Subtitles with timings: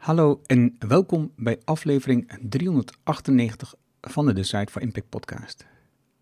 [0.00, 5.66] Hallo en welkom bij aflevering 398 van de Decide for Impact podcast.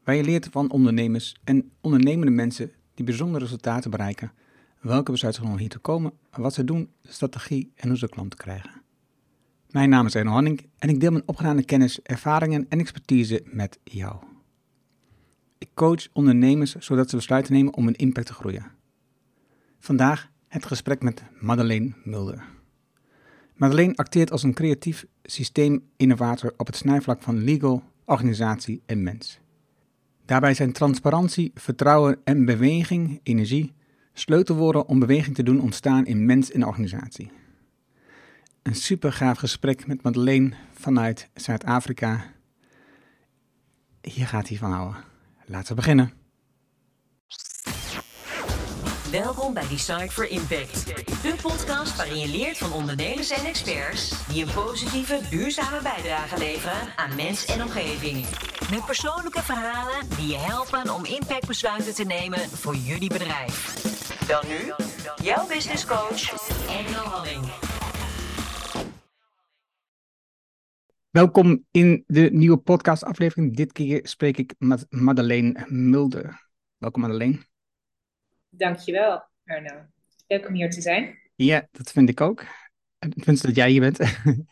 [0.04, 4.32] Waar je leert van ondernemers en ondernemende mensen die bijzondere resultaten bereiken,
[4.80, 8.82] welke besluiten genomen hier te komen, wat ze doen, strategie en hoe ze klanten krijgen.
[9.70, 13.78] Mijn naam is Erno Hanning en ik deel mijn opgedane kennis, ervaringen en expertise met
[13.84, 14.16] jou.
[15.58, 18.70] Ik coach ondernemers zodat ze besluiten nemen om een impact te groeien.
[19.78, 22.56] Vandaag het gesprek met Madeleine Mulder.
[23.58, 29.38] Madeleine acteert als een creatief systeeminnovator op het snijvlak van legal, organisatie en mens.
[30.24, 33.74] Daarbij zijn transparantie, vertrouwen en beweging, energie,
[34.12, 37.30] sleutelwoorden om beweging te doen ontstaan in mens en organisatie.
[38.62, 42.24] Een super gaaf gesprek met Madeleine vanuit Zuid-Afrika.
[44.00, 45.04] Hier gaat hij van houden.
[45.46, 46.12] Laten we beginnen.
[49.10, 50.86] Welkom bij Design for Impact.
[51.22, 56.96] De podcast waarin je leert van ondernemers en experts die een positieve, duurzame bijdrage leveren
[56.96, 58.26] aan mens en omgeving.
[58.70, 63.84] Met persoonlijke verhalen die je helpen om impactbesluiten te nemen voor jullie bedrijf.
[64.26, 64.72] Wel nu,
[65.22, 67.44] jouw business coach, Engel Halling.
[71.10, 73.56] Welkom in de nieuwe podcastaflevering.
[73.56, 76.48] Dit keer spreek ik met Madeleine Mulder.
[76.78, 77.47] Welkom Madeleine.
[78.48, 79.86] Dankjewel, Arno.
[80.26, 81.18] Leuk om hier te zijn.
[81.34, 82.44] Ja, dat vind ik ook.
[82.98, 83.98] Ik vind dat jij hier bent.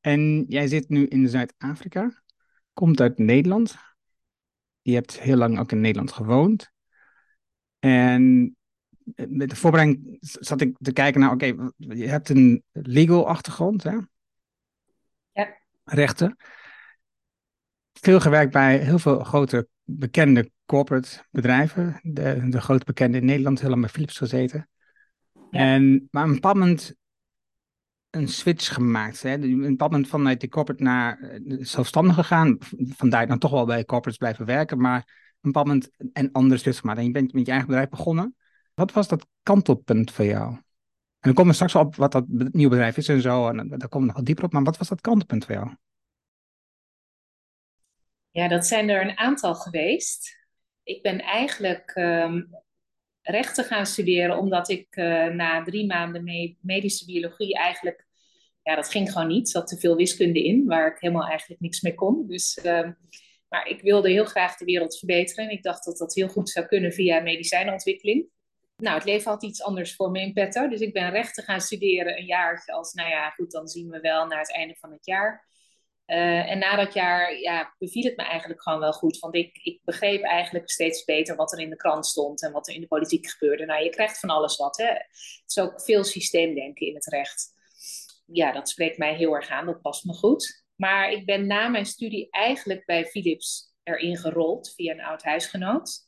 [0.00, 2.22] en jij zit nu in Zuid-Afrika,
[2.72, 3.76] komt uit Nederland.
[4.82, 6.72] Je hebt heel lang ook in Nederland gewoond.
[7.78, 8.56] En
[9.14, 13.96] met de voorbereiding zat ik te kijken naar, oké, je hebt een legal achtergrond, hè?
[15.32, 15.56] Ja.
[15.84, 16.36] Rechten.
[17.92, 22.00] Veel gewerkt bij heel veel grote bekende corporate bedrijven.
[22.02, 24.68] De, de grote bekende in Nederland, lang bij Philips gezeten.
[25.50, 26.94] En, maar een bepaald moment
[28.10, 29.22] een switch gemaakt.
[29.22, 29.32] Hè?
[29.34, 32.56] Een bepaald moment vanuit die corporate naar eh, zelfstandig gegaan.
[32.96, 36.78] Vandaar dan toch wel bij corporates blijven werken, maar een bepaald moment een andere switch
[36.78, 36.98] gemaakt.
[36.98, 38.36] En je bent met je eigen bedrijf begonnen.
[38.74, 40.52] Wat was dat kantelpunt voor jou?
[40.52, 43.48] En dan komen we straks op wat dat nieuwe bedrijf is en zo.
[43.48, 44.52] En daar komen we nog wat dieper op.
[44.52, 45.76] Maar wat was dat kantelpunt voor jou?
[48.34, 50.36] Ja, dat zijn er een aantal geweest.
[50.82, 52.48] Ik ben eigenlijk um,
[53.22, 58.06] rechten gaan studeren omdat ik uh, na drie maanden me medische biologie eigenlijk,
[58.62, 59.48] ja, dat ging gewoon niet.
[59.48, 62.26] Zat te veel wiskunde in, waar ik helemaal eigenlijk niks mee kon.
[62.26, 62.96] Dus, um,
[63.48, 66.50] maar ik wilde heel graag de wereld verbeteren en ik dacht dat dat heel goed
[66.50, 68.26] zou kunnen via medicijnontwikkeling.
[68.76, 71.60] Nou, het leven had iets anders voor me in petto, dus ik ben rechten gaan
[71.60, 74.92] studeren een jaartje als, nou ja, goed, dan zien we wel naar het einde van
[74.92, 75.52] het jaar.
[76.06, 79.18] Uh, en na dat jaar ja, beviel het me eigenlijk gewoon wel goed.
[79.18, 82.68] Want ik, ik begreep eigenlijk steeds beter wat er in de krant stond en wat
[82.68, 83.64] er in de politiek gebeurde.
[83.64, 84.76] Nou, je krijgt van alles wat.
[84.76, 84.86] Hè?
[84.86, 87.52] Het is ook veel systeemdenken in het recht.
[88.26, 89.66] Ja, dat spreekt mij heel erg aan.
[89.66, 90.64] Dat past me goed.
[90.76, 96.00] Maar ik ben na mijn studie eigenlijk bij Philips erin gerold via een oud huisgenoot.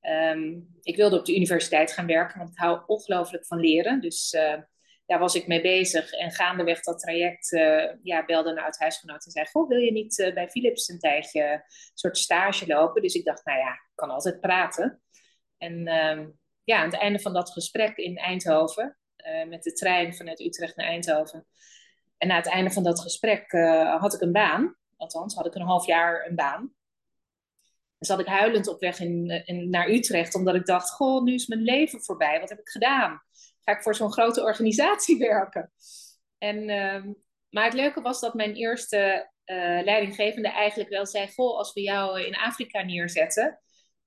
[0.00, 4.00] Um, ik wilde op de universiteit gaan werken, want ik hou ongelooflijk van leren.
[4.00, 4.54] Dus uh,
[5.06, 6.12] daar was ik mee bezig.
[6.12, 9.46] En gaandeweg dat traject uh, ja, belde een oud huisgenoot en zei...
[9.46, 11.62] Goh, wil je niet uh, bij Philips een tijdje een
[11.94, 13.02] soort stage lopen?
[13.02, 15.02] Dus ik dacht, nou ja, ik kan altijd praten.
[15.58, 16.26] En uh,
[16.64, 18.98] ja, aan het einde van dat gesprek in Eindhoven...
[19.48, 21.46] Met de trein vanuit Utrecht naar Eindhoven...
[22.18, 23.52] en na het einde van dat gesprek
[23.98, 24.76] had ik een baan.
[24.96, 26.74] Althans, had ik een half jaar een baan.
[27.98, 30.34] Zat ik huilend op weg in, naar Utrecht...
[30.34, 32.40] omdat ik dacht, goh, nu is mijn leven voorbij.
[32.40, 33.22] Wat heb ik gedaan?
[33.64, 35.72] Ga ik voor zo'n grote organisatie werken.
[36.38, 37.12] En, uh,
[37.50, 41.80] maar het leuke was dat mijn eerste uh, leidinggevende eigenlijk wel zei: Goh, als we
[41.80, 43.60] jou in Afrika neerzetten,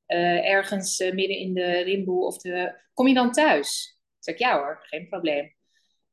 [0.08, 2.86] uh, ergens uh, midden in de Rimboe of de.
[2.94, 4.00] Kom je dan thuis?
[4.20, 5.56] Zeg ik ja hoor, geen probleem.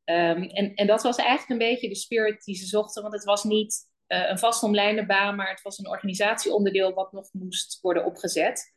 [0.04, 3.24] Um, en, en dat was eigenlijk een beetje de spirit die ze zochten, want het
[3.24, 8.73] was niet een vastomlijnde baan, maar het was een organisatieonderdeel wat nog moest worden opgezet.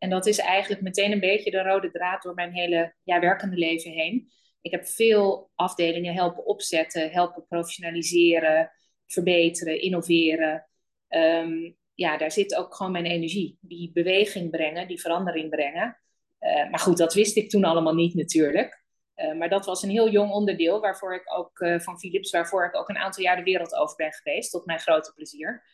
[0.00, 3.56] En dat is eigenlijk meteen een beetje de rode draad door mijn hele ja, werkende
[3.56, 4.30] leven heen.
[4.60, 8.70] Ik heb veel afdelingen helpen opzetten, helpen professionaliseren,
[9.06, 10.66] verbeteren, innoveren.
[11.08, 13.58] Um, ja, daar zit ook gewoon mijn energie.
[13.60, 16.00] Die beweging brengen, die verandering brengen.
[16.40, 18.82] Uh, maar goed, dat wist ik toen allemaal niet natuurlijk.
[19.16, 22.64] Uh, maar dat was een heel jong onderdeel waarvoor ik ook uh, van Philips, waarvoor
[22.64, 25.64] ik ook een aantal jaar de wereld over ben geweest, tot mijn grote plezier.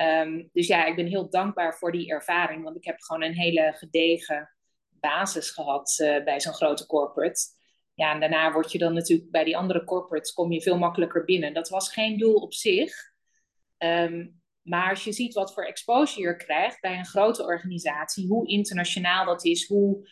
[0.00, 3.34] Um, dus ja, ik ben heel dankbaar voor die ervaring, want ik heb gewoon een
[3.34, 4.50] hele gedegen
[4.88, 7.40] basis gehad uh, bij zo'n grote corporate.
[7.94, 11.24] Ja, en daarna word je dan natuurlijk bij die andere corporates kom je veel makkelijker
[11.24, 11.54] binnen.
[11.54, 12.94] Dat was geen doel op zich.
[13.78, 18.48] Um, maar als je ziet wat voor exposure je krijgt bij een grote organisatie, hoe
[18.48, 20.08] internationaal dat is, hoe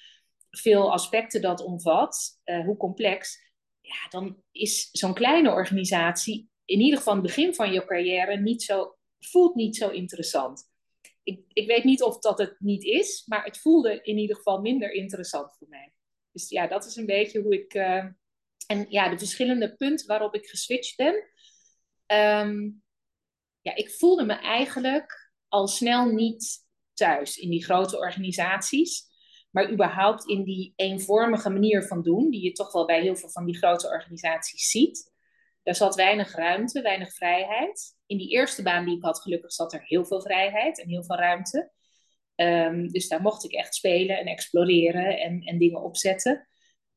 [0.51, 3.39] veel aspecten dat omvat, uh, hoe complex,
[3.81, 8.63] ja, dan is zo'n kleine organisatie in ieder geval het begin van je carrière niet
[8.63, 8.96] zo,
[9.29, 10.71] voelt niet zo interessant.
[11.23, 14.61] Ik, ik weet niet of dat het niet is, maar het voelde in ieder geval
[14.61, 15.93] minder interessant voor mij.
[16.33, 17.75] Dus ja, dat is een beetje hoe ik.
[17.75, 18.05] Uh,
[18.67, 21.15] en ja, de verschillende punten waarop ik geswitcht ben.
[22.43, 22.83] Um,
[23.61, 26.65] ja, ik voelde me eigenlijk al snel niet
[26.95, 29.15] thuis in die grote organisaties.
[29.51, 33.31] Maar überhaupt in die eenvormige manier van doen, die je toch wel bij heel veel
[33.31, 35.13] van die grote organisaties ziet.
[35.67, 37.97] Daar zat weinig ruimte, weinig vrijheid.
[38.07, 41.05] In die eerste baan die ik had, gelukkig zat er heel veel vrijheid en heel
[41.05, 41.73] veel ruimte.
[42.35, 46.49] Um, dus daar mocht ik echt spelen en exploreren en, en dingen opzetten.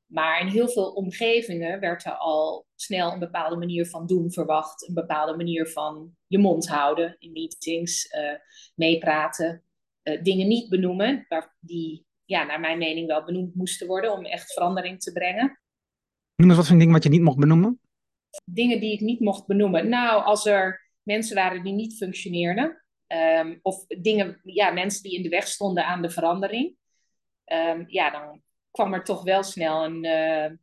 [0.06, 4.88] Maar in heel veel omgevingen werd er al snel een bepaalde manier van doen verwacht.
[4.88, 8.34] Een bepaalde manier van je mond houden in meetings, uh,
[8.76, 9.64] meepraten.
[10.04, 14.26] Uh, dingen niet benoemen, waar, die ja, naar mijn mening wel benoemd moesten worden om
[14.26, 15.62] echt verandering te brengen.
[16.36, 17.80] Noem eens wat voor dingen wat je niet mocht benoemen.
[18.46, 19.90] Dingen die ik niet mocht benoemen.
[19.90, 22.84] Nou, als er mensen waren die niet functioneerden.
[23.08, 26.76] Um, of dingen, ja, mensen die in de weg stonden aan de verandering.
[27.46, 28.42] Um, ja, dan
[28.72, 30.04] kwam er toch wel snel een.
[30.04, 30.58] Uh,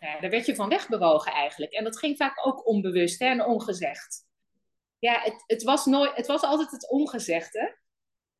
[0.00, 1.72] ja, daar werd je van wegbewogen eigenlijk.
[1.72, 4.26] En dat ging vaak ook onbewust hè, en ongezegd.
[4.98, 7.78] Ja, het, het, was nooit, het was altijd het ongezegde.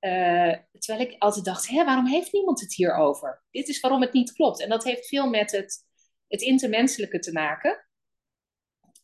[0.01, 3.43] Uh, terwijl ik altijd dacht, hè, waarom heeft niemand het hier over?
[3.51, 4.63] Dit is waarom het niet klopt.
[4.63, 5.87] En dat heeft veel met het,
[6.29, 7.88] het intermenselijke te maken.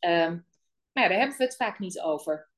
[0.06, 0.46] Um,
[0.92, 2.50] maar daar hebben we het vaak niet over.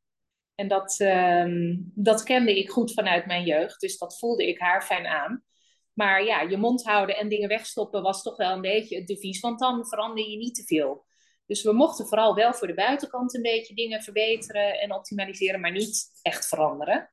[0.54, 3.80] En dat, um, dat kende ik goed vanuit mijn jeugd.
[3.80, 5.44] Dus dat voelde ik haar fijn aan.
[5.92, 9.40] Maar ja, je mond houden en dingen wegstoppen was toch wel een beetje het devies.
[9.40, 11.06] Want dan verander je niet te veel.
[11.46, 15.72] Dus we mochten vooral wel voor de buitenkant een beetje dingen verbeteren en optimaliseren, maar
[15.72, 17.10] niet echt veranderen.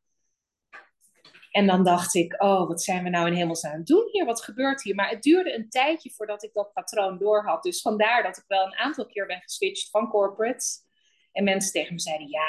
[1.53, 4.25] En dan dacht ik, oh, wat zijn we nou in hemelsnaam aan het doen hier?
[4.25, 4.95] Wat gebeurt hier?
[4.95, 7.63] Maar het duurde een tijdje voordat ik dat patroon door had.
[7.63, 10.79] Dus vandaar dat ik wel een aantal keer ben geswitcht van corporates.
[11.31, 12.47] En mensen tegen me zeiden, ja,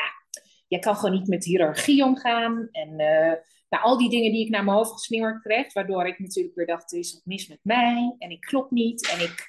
[0.68, 2.68] jij kan gewoon niet met hiërarchie omgaan.
[2.70, 3.32] En uh,
[3.68, 5.72] nou, al die dingen die ik naar mijn hoofd geslingerd kreeg.
[5.72, 8.14] Waardoor ik natuurlijk weer dacht, er is wat mis met mij.
[8.18, 9.10] En ik klop niet.
[9.10, 9.48] En ik,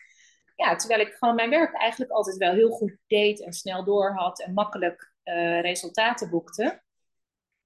[0.55, 3.43] ja, terwijl ik gewoon mijn werk eigenlijk altijd wel heel goed deed.
[3.43, 4.41] En snel door had.
[4.41, 6.83] En makkelijk uh, resultaten boekte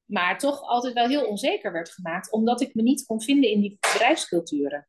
[0.09, 3.61] maar toch altijd wel heel onzeker werd gemaakt, omdat ik me niet kon vinden in
[3.61, 4.87] die bedrijfsculturen.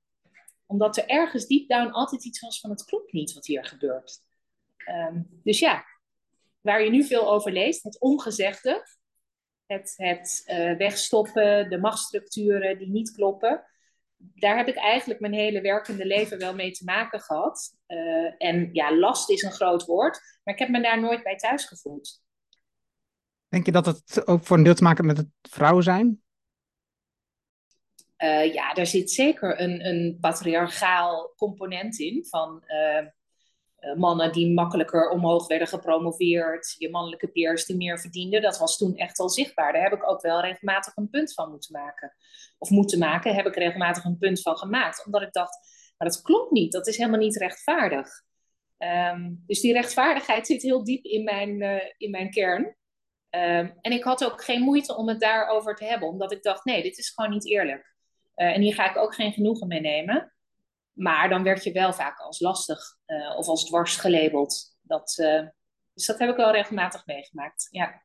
[0.66, 4.18] Omdat er ergens deep down altijd iets was van het klopt niet wat hier gebeurt.
[4.88, 5.84] Um, dus ja,
[6.60, 8.86] waar je nu veel over leest, het ongezegde,
[9.66, 13.64] het, het uh, wegstoppen, de machtsstructuren die niet kloppen,
[14.16, 17.76] daar heb ik eigenlijk mijn hele werkende leven wel mee te maken gehad.
[17.86, 21.36] Uh, en ja, last is een groot woord, maar ik heb me daar nooit bij
[21.36, 22.22] thuis gevoeld.
[23.50, 26.22] Denk je dat het ook voor een deel te maken met het vrouwen zijn?
[28.18, 35.10] Uh, ja, daar zit zeker een, een patriarchaal component in van uh, mannen die makkelijker
[35.10, 38.42] omhoog werden gepromoveerd, je mannelijke peers die meer verdienden.
[38.42, 39.72] Dat was toen echt al zichtbaar.
[39.72, 42.14] Daar heb ik ook wel regelmatig een punt van moeten maken.
[42.58, 45.04] Of moeten maken, heb ik regelmatig een punt van gemaakt.
[45.06, 45.58] Omdat ik dacht,
[45.98, 48.08] maar dat klopt niet, dat is helemaal niet rechtvaardig.
[48.78, 51.62] Um, dus die rechtvaardigheid zit heel diep in mijn,
[51.96, 52.78] in mijn kern.
[53.30, 56.64] Um, en ik had ook geen moeite om het daarover te hebben, omdat ik dacht:
[56.64, 57.94] nee, dit is gewoon niet eerlijk.
[58.36, 60.32] Uh, en hier ga ik ook geen genoegen mee nemen.
[60.92, 64.78] Maar dan werd je wel vaak als lastig uh, of als dwars gelabeld.
[64.82, 65.46] Dat, uh,
[65.94, 67.68] dus dat heb ik wel regelmatig meegemaakt.
[67.70, 68.02] Ja.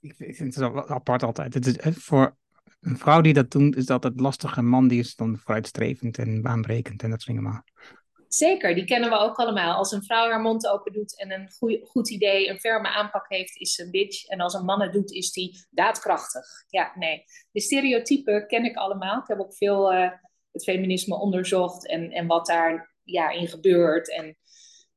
[0.00, 1.54] Ik vind het apart altijd.
[1.54, 2.36] Het is, voor
[2.80, 4.56] een vrouw die dat doet, is dat het lastig.
[4.56, 7.42] Een man die is dan vooruitstrevend en baanbrekend en dat dingen.
[7.42, 7.64] Maar
[8.32, 9.76] Zeker, die kennen we ook allemaal.
[9.76, 11.50] Als een vrouw haar mond open doet en een
[11.86, 14.26] goed idee, een ferme aanpak heeft, is ze een bitch.
[14.26, 16.46] En als een man het doet, is die daadkrachtig.
[16.68, 17.24] Ja, nee.
[17.52, 19.20] De stereotypen ken ik allemaal.
[19.20, 20.10] Ik heb ook veel uh,
[20.52, 24.36] het feminisme onderzocht en, en wat daar ja, in gebeurt en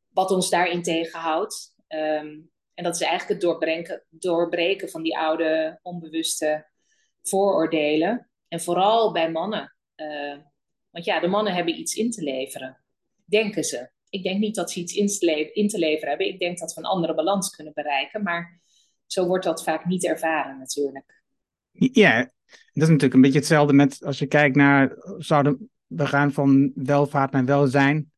[0.09, 1.75] wat ons daarin tegenhoudt.
[1.87, 6.69] Um, en dat is eigenlijk het doorbreken, doorbreken van die oude, onbewuste
[7.21, 8.29] vooroordelen.
[8.47, 9.75] En vooral bij mannen.
[9.95, 10.37] Uh,
[10.89, 12.82] want ja, de mannen hebben iets in te leveren
[13.25, 13.89] denken ze.
[14.09, 14.93] Ik denk niet dat ze iets
[15.53, 16.27] in te leveren hebben.
[16.27, 18.23] Ik denk dat we een andere balans kunnen bereiken.
[18.23, 18.61] Maar
[19.05, 21.23] zo wordt dat vaak niet ervaren natuurlijk.
[21.71, 26.31] Ja, dat is natuurlijk een beetje hetzelfde met als je kijkt naar, zouden we gaan
[26.31, 28.11] van welvaart naar welzijn.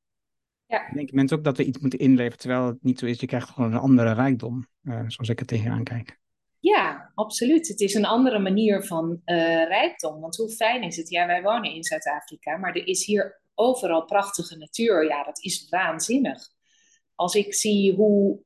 [0.67, 0.89] Ja.
[0.93, 3.19] denken mensen ook dat we iets moeten inleveren, terwijl het niet zo is.
[3.19, 6.19] Je krijgt gewoon een andere rijkdom, uh, zoals ik er tegenaan kijk.
[6.59, 7.67] Ja, absoluut.
[7.67, 9.35] Het is een andere manier van uh,
[9.67, 10.19] rijkdom.
[10.19, 11.09] Want hoe fijn is het?
[11.09, 15.07] Ja, wij wonen in Zuid-Afrika, maar er is hier overal prachtige natuur.
[15.07, 16.49] Ja, dat is waanzinnig.
[17.15, 18.39] Als ik zie hoe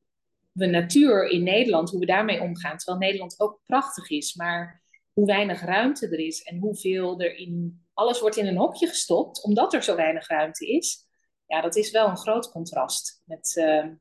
[0.51, 5.25] we natuur in Nederland, hoe we daarmee omgaan, terwijl Nederland ook prachtig is, maar hoe
[5.25, 7.84] weinig ruimte er is en hoeveel er in.
[7.94, 11.08] Alles wordt in een hokje gestopt, omdat er zo weinig ruimte is.
[11.46, 13.94] ja, dat is wel een groot contrast met ehm,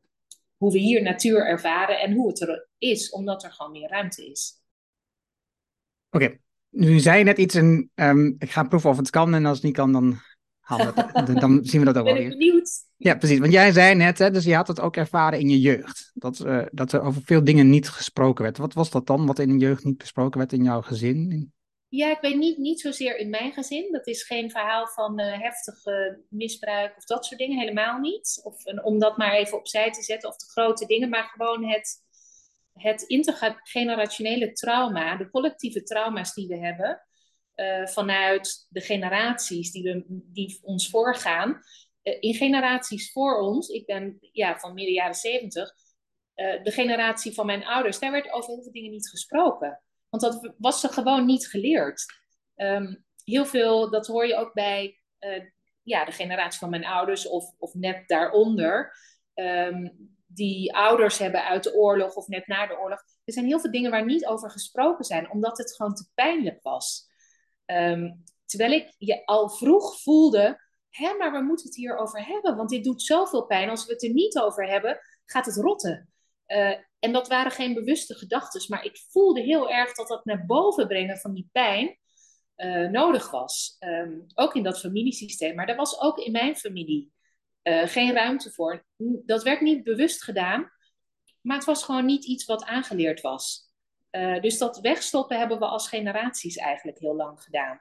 [0.57, 4.31] hoe we hier natuur ervaren en hoe het er is, omdat er gewoon meer ruimte
[4.31, 4.63] is.
[6.11, 6.39] Oké,
[6.69, 9.35] nu zei je net iets en ehm, ik ga proeven of het kan.
[9.35, 10.21] En als het niet kan, dan,
[11.41, 12.29] dan zien we dat ook ben wel weer.
[12.29, 12.71] benieuwd.
[12.97, 13.39] Ja, precies.
[13.39, 16.11] Want jij zei net, hè, dus je had het ook ervaren in je jeugd.
[16.15, 18.59] Dat, uh, dat er over veel dingen niet gesproken werd.
[18.59, 21.53] Wat was dat dan, wat in je jeugd niet besproken werd in jouw gezin?
[21.89, 23.93] Ja, ik weet niet, niet zozeer in mijn gezin.
[23.93, 28.41] Dat is geen verhaal van uh, heftige misbruik of dat soort dingen, helemaal niet.
[28.43, 32.03] Of om dat maar even opzij te zetten, of de grote dingen, maar gewoon het,
[32.73, 37.08] het intergenerationele trauma, de collectieve trauma's die we hebben,
[37.61, 41.61] uh, vanuit de generaties die, we, die ons voorgaan.
[42.03, 45.75] Uh, in generaties voor ons, ik ben ja, van midden jaren zeventig,
[46.63, 49.83] de generatie van mijn ouders, daar werd over heel veel dingen niet gesproken.
[50.09, 52.05] Want dat was ze gewoon niet geleerd.
[52.57, 55.45] Um, heel veel, dat hoor je ook bij uh,
[55.83, 58.93] ja, de generatie van mijn ouders of, of net daaronder.
[59.35, 63.03] Um, die ouders hebben uit de oorlog of net na de oorlog.
[63.25, 66.63] Er zijn heel veel dingen waar niet over gesproken zijn, omdat het gewoon te pijnlijk
[66.63, 67.08] was.
[67.71, 70.61] Um, terwijl ik je al vroeg voelde,
[70.91, 73.71] hè, maar we moeten het hier over hebben, want dit doet zoveel pijn.
[73.71, 76.13] Als we het er niet over hebben, gaat het rotten.
[76.47, 80.47] Uh, en dat waren geen bewuste gedachten, maar ik voelde heel erg dat dat naar
[80.47, 81.99] boven brengen van die pijn
[82.57, 83.77] uh, nodig was.
[83.81, 85.55] Um, ook in dat familiesysteem.
[85.55, 87.13] Maar er was ook in mijn familie
[87.63, 88.85] uh, geen ruimte voor.
[89.27, 90.71] Dat werd niet bewust gedaan,
[91.41, 93.68] maar het was gewoon niet iets wat aangeleerd was.
[94.11, 97.81] Uh, dus dat wegstoppen hebben we als generaties eigenlijk heel lang gedaan.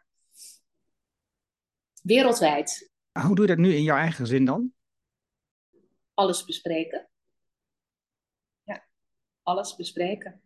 [2.02, 2.92] Wereldwijd.
[3.12, 4.74] Hoe doe je dat nu in jouw eigen gezin dan?
[6.14, 7.10] Alles bespreken
[9.48, 10.42] alles bespreken.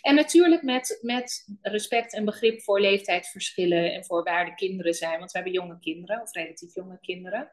[0.00, 5.18] En natuurlijk met, met respect en begrip voor leeftijdsverschillen en voor waar de kinderen zijn.
[5.18, 7.52] Want we hebben jonge kinderen, of relatief jonge kinderen.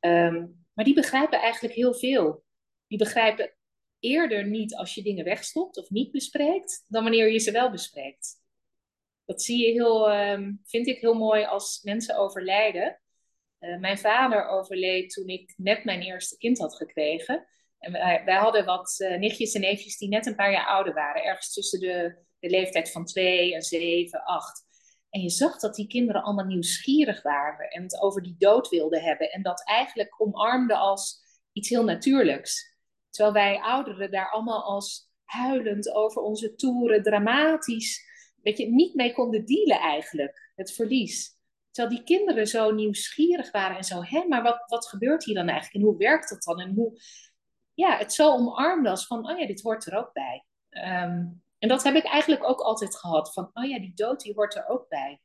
[0.00, 2.44] Um, maar die begrijpen eigenlijk heel veel.
[2.86, 3.52] Die begrijpen
[4.00, 8.36] eerder niet als je dingen wegstopt of niet bespreekt, dan wanneer je ze wel bespreekt.
[9.24, 13.00] Dat zie je heel, um, vind ik heel mooi als mensen overlijden.
[13.60, 17.46] Uh, mijn vader overleed toen ik net mijn eerste kind had gekregen.
[17.78, 21.24] En wij, hadden wat uh, nichtjes en neefjes die net een paar jaar ouder waren.
[21.24, 24.66] Ergens tussen de, de leeftijd van twee en zeven, acht.
[25.10, 29.02] En je zag dat die kinderen allemaal nieuwsgierig waren en het over die dood wilden
[29.02, 29.30] hebben.
[29.30, 32.76] En dat eigenlijk omarmden als iets heel natuurlijks.
[33.10, 38.06] Terwijl wij ouderen daar allemaal als huilend over onze toeren, dramatisch,
[38.42, 41.36] weet je, niet mee konden dealen eigenlijk, het verlies.
[41.70, 45.48] Terwijl die kinderen zo nieuwsgierig waren en zo, hè, maar wat, wat gebeurt hier dan
[45.48, 45.84] eigenlijk?
[45.84, 46.60] En hoe werkt dat dan?
[46.60, 47.00] En hoe,
[47.74, 50.44] ja, het zo omarmde als van, oh ja, dit hoort er ook bij.
[50.70, 53.32] Um, en dat heb ik eigenlijk ook altijd gehad.
[53.32, 55.20] Van, oh ja, die dood, die hoort er ook bij.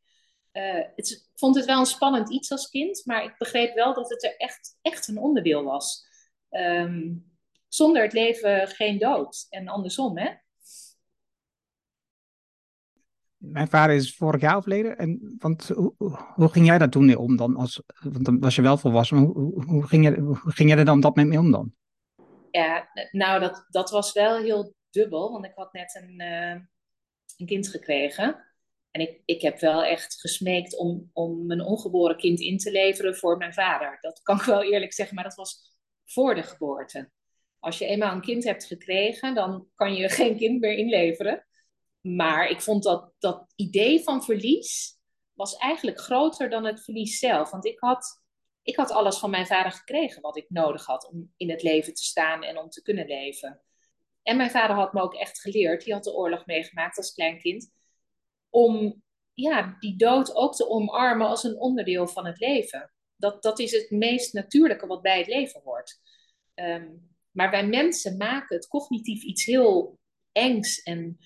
[0.53, 3.93] Uh, het, ik vond het wel een spannend iets als kind, maar ik begreep wel
[3.93, 6.05] dat het er echt, echt een onderdeel was.
[6.49, 7.32] Um,
[7.73, 9.45] zonder het leven geen dood.
[9.49, 10.31] En andersom, hè?
[13.37, 14.97] Mijn vader is vorig jaar overleden.
[14.97, 15.93] En, want hoe,
[16.35, 17.55] hoe ging jij daar toen mee om dan?
[17.55, 19.17] Als, want dan was je wel volwassen.
[19.17, 21.73] Maar hoe, hoe, ging, je, hoe ging jij er dan dat mee om dan?
[22.53, 26.61] ja, nou, dat, dat was wel heel dubbel, want ik had net een, uh,
[27.37, 28.45] een kind gekregen.
[28.91, 33.15] En ik, ik heb wel echt gesmeekt om, om mijn ongeboren kind in te leveren
[33.15, 33.97] voor mijn vader.
[34.01, 37.11] Dat kan ik wel eerlijk zeggen, maar dat was voor de geboorte.
[37.63, 41.47] Als je eenmaal een kind hebt gekregen, dan kan je geen kind meer inleveren.
[42.01, 44.97] Maar ik vond dat dat idee van verlies
[45.33, 47.51] was eigenlijk groter dan het verlies zelf.
[47.51, 48.21] Want ik had
[48.63, 51.93] ik had alles van mijn vader gekregen wat ik nodig had om in het leven
[51.93, 53.61] te staan en om te kunnen leven.
[54.23, 57.37] En mijn vader had me ook echt geleerd, die had de oorlog meegemaakt als klein
[57.37, 57.71] kind,
[58.49, 59.03] om
[59.33, 62.93] ja, die dood ook te omarmen als een onderdeel van het leven.
[63.15, 65.99] Dat, dat is het meest natuurlijke wat bij het leven hoort.
[66.55, 69.99] Um, maar wij mensen maken het cognitief iets heel
[70.31, 71.17] engs en,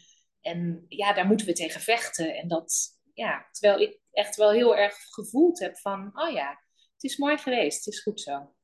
[0.42, 2.36] en ja, daar moeten we tegen vechten.
[2.36, 6.50] En dat, ja, terwijl ik echt wel heel erg gevoeld heb van, oh ja,
[6.94, 8.56] het is mooi geweest, het is goed zo.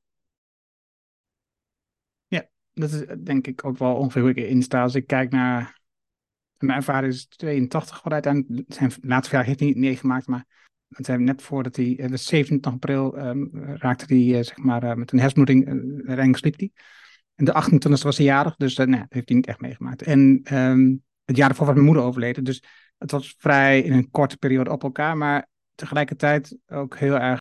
[2.28, 4.82] Ja, dat is denk ik ook wel ongeveer hoe ik erin sta.
[4.82, 5.82] Als ik kijk naar.
[6.58, 10.46] Mijn vader is 82, wat uiteindelijk zijn laatste jaar heeft hij niet meegemaakt, maar
[10.90, 14.98] het zijn net voordat hij, eh, de 27 april, um, raakte hij uh, zeg maar
[14.98, 16.72] met een hersenbloeding, uh, ergens sliep hij.
[17.36, 20.02] En de 28 was hij jarig, dus uh, nee, dat heeft hij niet echt meegemaakt.
[20.02, 22.64] En um, het jaar ervoor was mijn moeder overleden, dus
[22.98, 27.40] het was vrij in een korte periode op elkaar, maar tegelijkertijd ook heel erg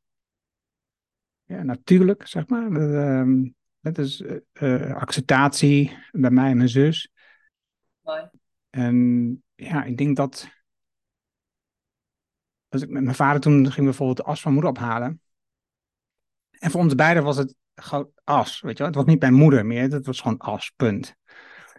[1.44, 2.72] ja, natuurlijk, zeg maar.
[2.72, 4.22] Um, dat is
[4.52, 7.10] uh, acceptatie bij mij en mijn zus.
[8.00, 8.28] Mooi.
[8.70, 10.48] En ja, ik denk dat.
[12.68, 15.20] Als ik met mijn vader toen ging bijvoorbeeld de as van moeder ophalen.
[16.50, 18.86] En voor ons beiden was het gewoon as, weet je wel.
[18.86, 21.14] Het was niet mijn moeder meer, dat was gewoon as, punt.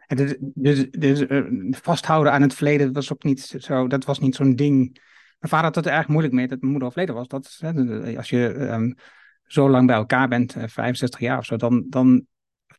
[0.08, 4.20] En dus, dus, dus eh, vasthouden aan het verleden was ook niet zo, dat was
[4.20, 4.78] niet zo'n ding.
[5.40, 7.28] Mijn vader had het er erg moeilijk mee dat mijn moeder overleden was.
[7.28, 8.92] Dat, hè, als je ehm,
[9.46, 12.26] zo lang bij elkaar bent, 65 jaar of zo, dan, dan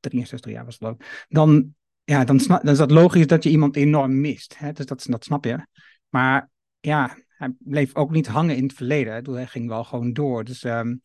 [0.01, 3.77] 63 jaar was het ook, dan, ja, dan, dan is dat logisch dat je iemand
[3.77, 4.59] enorm mist.
[4.59, 4.73] Hè?
[4.73, 5.67] Dus dat, dat snap je.
[6.09, 9.35] Maar ja, hij bleef ook niet hangen in het verleden.
[9.35, 10.45] Hij ging wel gewoon door.
[10.45, 11.01] Dus um,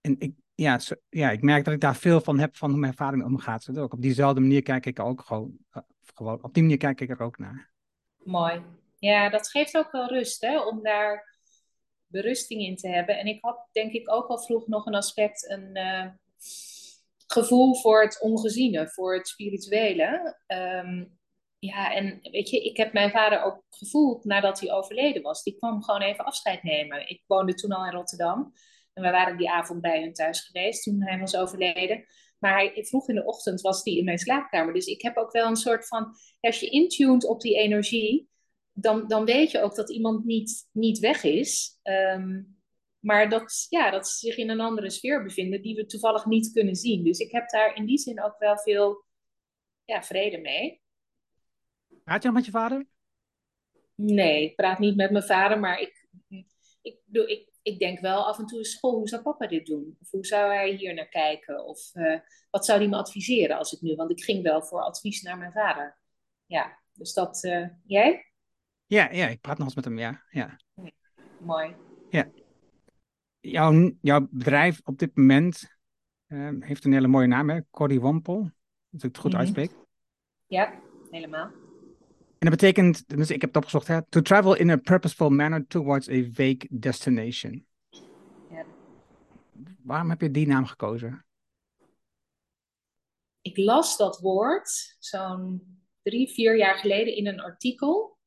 [0.00, 2.94] en ik, ja, ja, ik merk dat ik daar veel van heb van hoe mijn
[2.94, 3.66] vader mee omgaat.
[3.66, 5.82] Dus ook op diezelfde manier kijk ik ook gewoon, uh,
[6.14, 7.70] gewoon, op die manier kijk ik er ook naar.
[8.16, 8.62] Mooi.
[8.98, 11.38] Ja, dat geeft ook wel rust, hè, om daar
[12.06, 13.18] berusting in te hebben.
[13.18, 16.06] En ik had denk ik ook al vroeg nog een aspect, een uh,
[17.26, 20.38] gevoel voor het ongeziene, voor het spirituele.
[20.46, 21.18] Um,
[21.58, 25.42] ja, en weet je, ik heb mijn vader ook gevoeld nadat hij overleden was.
[25.42, 27.08] Die kwam gewoon even afscheid nemen.
[27.08, 28.52] Ik woonde toen al in Rotterdam.
[28.96, 32.04] En we waren die avond bij hem thuis geweest toen hij was overleden.
[32.38, 34.74] Maar hij, vroeg in de ochtend was hij in mijn slaapkamer.
[34.74, 36.14] Dus ik heb ook wel een soort van...
[36.40, 38.28] Als je intuned op die energie...
[38.72, 41.80] Dan, dan weet je ook dat iemand niet, niet weg is.
[41.82, 42.58] Um,
[42.98, 45.62] maar dat, ja, dat ze zich in een andere sfeer bevinden...
[45.62, 47.04] die we toevallig niet kunnen zien.
[47.04, 49.04] Dus ik heb daar in die zin ook wel veel
[49.84, 50.80] ja, vrede mee.
[52.04, 52.86] Praat je nog met je vader?
[53.94, 56.08] Nee, ik praat niet met mijn vader, maar ik,
[56.82, 59.66] ik, doe, ik, ik denk wel af en toe in school, hoe zou papa dit
[59.66, 59.96] doen?
[60.00, 61.64] Of hoe zou hij hier naar kijken?
[61.64, 62.18] Of uh,
[62.50, 65.38] wat zou hij me adviseren als ik nu, want ik ging wel voor advies naar
[65.38, 65.98] mijn vader.
[66.46, 68.32] Ja, dus dat, uh, jij?
[68.86, 70.22] Ja, ja, ik praat nog eens met hem, ja.
[70.30, 70.60] ja.
[71.40, 71.74] Mooi.
[72.10, 72.30] Ja.
[73.40, 75.78] Jouw, jouw bedrijf op dit moment
[76.26, 77.60] uh, heeft een hele mooie naam, hè?
[77.70, 78.50] Cordy Wampel.
[78.90, 79.38] Dat ik het goed mm -hmm.
[79.38, 79.70] uitspreek.
[80.46, 80.80] Ja,
[81.10, 81.50] helemaal.
[82.46, 85.66] En dat betekent, dus ik heb het opgezocht, hè, to travel in a purposeful manner
[85.66, 87.66] towards a vague destination.
[88.50, 88.64] Ja.
[89.82, 91.26] Waarom heb je die naam gekozen?
[93.40, 95.62] Ik las dat woord zo'n
[96.02, 98.18] drie, vier jaar geleden in een artikel.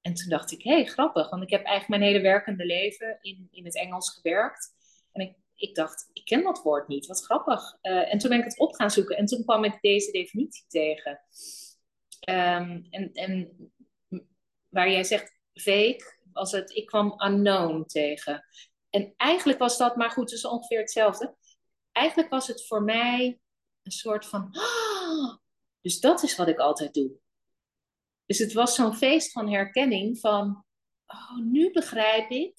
[0.00, 3.18] En toen dacht ik, hé, hey, grappig, want ik heb eigenlijk mijn hele werkende leven
[3.20, 4.74] in, in het Engels gewerkt.
[5.12, 7.78] En ik, ik dacht, ik ken dat woord niet, wat grappig.
[7.82, 10.64] Uh, en toen ben ik het op gaan zoeken en toen kwam ik deze definitie
[10.68, 11.20] tegen.
[12.20, 13.56] Um, en, en
[14.68, 18.44] waar jij zegt fake, was het, ik kwam unknown tegen.
[18.90, 21.36] En eigenlijk was dat, maar goed, dus ongeveer hetzelfde.
[21.92, 23.40] Eigenlijk was het voor mij
[23.82, 25.36] een soort van, oh,
[25.80, 27.10] dus dat is wat ik altijd doe.
[28.26, 30.64] Dus het was zo'n feest van herkenning van,
[31.06, 32.56] oh, nu begrijp ik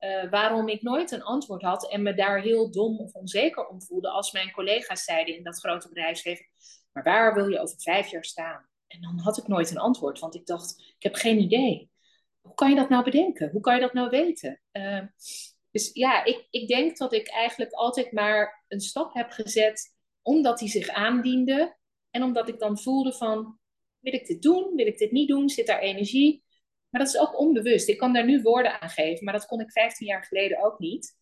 [0.00, 3.82] uh, waarom ik nooit een antwoord had en me daar heel dom of onzeker om
[3.82, 6.46] voelde als mijn collega's zeiden in dat grote bedrijfsleven,
[6.92, 8.68] maar waar wil je over vijf jaar staan?
[8.88, 11.90] En dan had ik nooit een antwoord, want ik dacht, ik heb geen idee.
[12.40, 13.50] Hoe kan je dat nou bedenken?
[13.50, 14.60] Hoe kan je dat nou weten?
[14.72, 15.02] Uh,
[15.70, 20.58] dus ja, ik, ik denk dat ik eigenlijk altijd maar een stap heb gezet omdat
[20.58, 21.76] die zich aandiende.
[22.10, 23.58] En omdat ik dan voelde van,
[23.98, 24.74] wil ik dit doen?
[24.74, 25.48] Wil ik dit niet doen?
[25.48, 26.44] Zit daar energie?
[26.90, 27.88] Maar dat is ook onbewust.
[27.88, 30.78] Ik kan daar nu woorden aan geven, maar dat kon ik 15 jaar geleden ook
[30.78, 31.16] niet.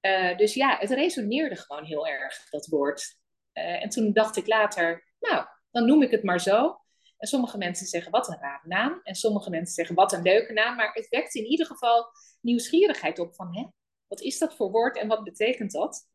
[0.00, 3.18] Uh, dus ja, het resoneerde gewoon heel erg, dat woord.
[3.54, 6.81] Uh, en toen dacht ik later, nou, dan noem ik het maar zo.
[7.22, 9.00] En sommige mensen zeggen wat een rare naam.
[9.02, 10.76] En sommige mensen zeggen wat een leuke naam.
[10.76, 12.06] Maar het wekt in ieder geval
[12.40, 13.66] nieuwsgierigheid op van hè,
[14.06, 16.08] wat is dat voor woord en wat betekent dat?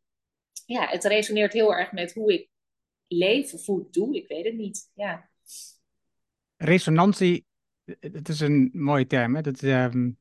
[0.65, 2.49] Ja, het resoneert heel erg met hoe ik
[3.07, 4.15] leef of hoe ik doe.
[4.15, 4.91] Ik weet het niet.
[4.93, 5.29] Ja.
[6.55, 7.45] Resonantie,
[7.99, 9.35] het is een mooie term.
[9.35, 9.41] Hè?
[9.41, 10.17] Dat, um,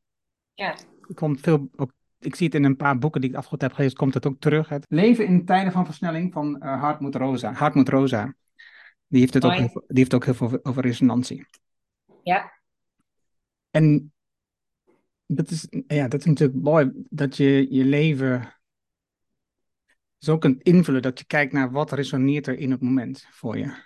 [0.55, 0.77] ja.
[1.15, 3.97] komt veel, ook, ik zie het in een paar boeken die ik afgelopen heb gelezen,
[3.99, 4.69] komt het ook terug.
[4.69, 7.53] Het leven in tijden van versnelling van uh, Hartmut Rosa.
[7.53, 8.35] Hartmut Rosa.
[9.09, 11.47] Die heeft, het ook, heel, die heeft ook heel veel over resonantie.
[12.23, 12.53] Ja.
[13.71, 14.13] En
[15.27, 18.57] dat is, ja, dat is natuurlijk mooi, dat je je leven
[20.19, 23.85] zo kunt invullen, dat je kijkt naar wat resoneert er in het moment voor je.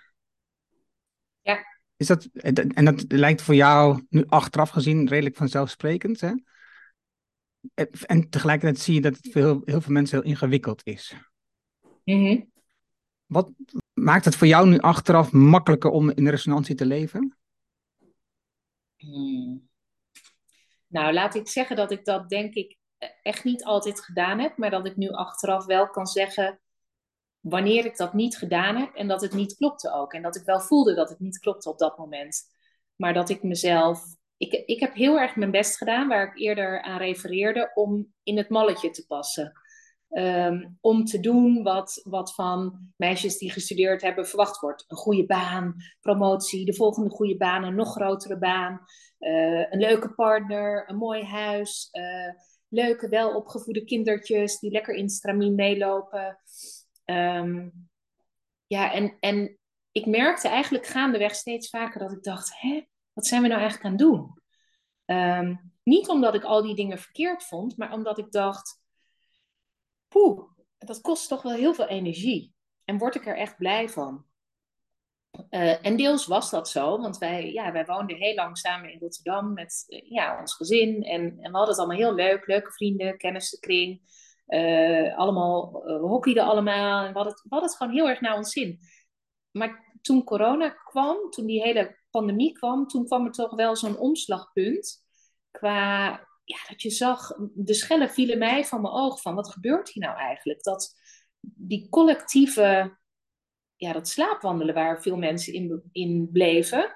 [1.41, 1.63] Ja.
[1.97, 6.33] Is dat, en dat lijkt voor jou nu achteraf gezien redelijk vanzelfsprekend, hè?
[8.05, 11.15] En tegelijkertijd zie je dat het voor heel, heel veel mensen heel ingewikkeld is.
[12.03, 12.51] Mm -hmm.
[13.25, 13.51] Wat,
[14.01, 17.37] Maakt het voor jou nu achteraf makkelijker om in resonantie te leven?
[18.97, 19.69] Hmm.
[20.87, 22.77] Nou, laat ik zeggen dat ik dat denk ik
[23.21, 26.59] echt niet altijd gedaan heb, maar dat ik nu achteraf wel kan zeggen
[27.39, 30.13] wanneer ik dat niet gedaan heb en dat het niet klopte ook.
[30.13, 32.41] En dat ik wel voelde dat het niet klopte op dat moment.
[32.95, 34.03] Maar dat ik mezelf.
[34.37, 38.37] Ik, ik heb heel erg mijn best gedaan, waar ik eerder aan refereerde, om in
[38.37, 39.60] het malletje te passen.
[40.11, 44.85] Um, om te doen wat, wat van meisjes die gestudeerd hebben verwacht wordt.
[44.87, 48.81] Een goede baan, promotie, de volgende goede baan, een nog grotere baan,
[49.19, 52.33] uh, een leuke partner, een mooi huis, uh,
[52.67, 56.39] leuke, welopgevoede kindertjes die lekker in stramien meelopen.
[57.05, 57.69] Ehm,
[58.67, 59.57] ja, en, en
[59.91, 63.89] ik merkte eigenlijk gaandeweg steeds vaker dat ik dacht, hè, wat zijn we nou eigenlijk
[63.89, 64.41] aan het doen?
[65.05, 68.80] Ehm, niet omdat ik al die dingen verkeerd vond, maar omdat ik dacht,
[70.11, 70.43] poeh,
[70.77, 72.53] dat kost toch wel heel veel energie.
[72.85, 74.25] En word ik er echt blij van?
[75.49, 78.99] Uh, en deels was dat zo, want wij, ja, wij woonden heel lang samen in
[78.99, 81.03] Rotterdam met uh, ja, ons gezin.
[81.03, 84.01] En, en we hadden het allemaal heel leuk, leuke vrienden, kennissenkring.
[84.47, 88.21] Uh, allemaal, we hockeyden allemaal en we hadden, het, we hadden het gewoon heel erg
[88.21, 88.79] naar ons zin.
[89.51, 93.97] Maar toen corona kwam, toen die hele pandemie kwam, toen kwam er toch wel zo'n
[93.97, 95.03] omslagpunt.
[95.51, 96.11] Qua,
[96.51, 100.03] ja, dat je zag, de schellen vielen mij van mijn oog van, wat gebeurt hier
[100.03, 100.63] nou eigenlijk?
[100.63, 100.95] Dat
[101.39, 102.99] die collectieve
[103.81, 106.95] ja, dat slaapwandelen waar veel mensen in, in bleven,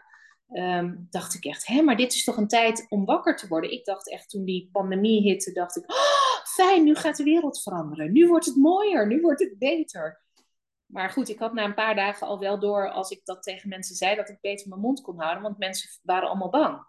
[0.49, 3.71] um, dacht ik echt, hé, maar dit is toch een tijd om wakker te worden.
[3.71, 7.61] Ik dacht echt toen die pandemie hitte, dacht ik, oh, fijn, nu gaat de wereld
[7.61, 8.11] veranderen.
[8.11, 10.23] Nu wordt het mooier, nu wordt het beter.
[10.85, 13.69] Maar goed, ik had na een paar dagen al wel door, als ik dat tegen
[13.69, 16.85] mensen zei, dat ik beter mijn mond kon houden, want mensen waren allemaal bang.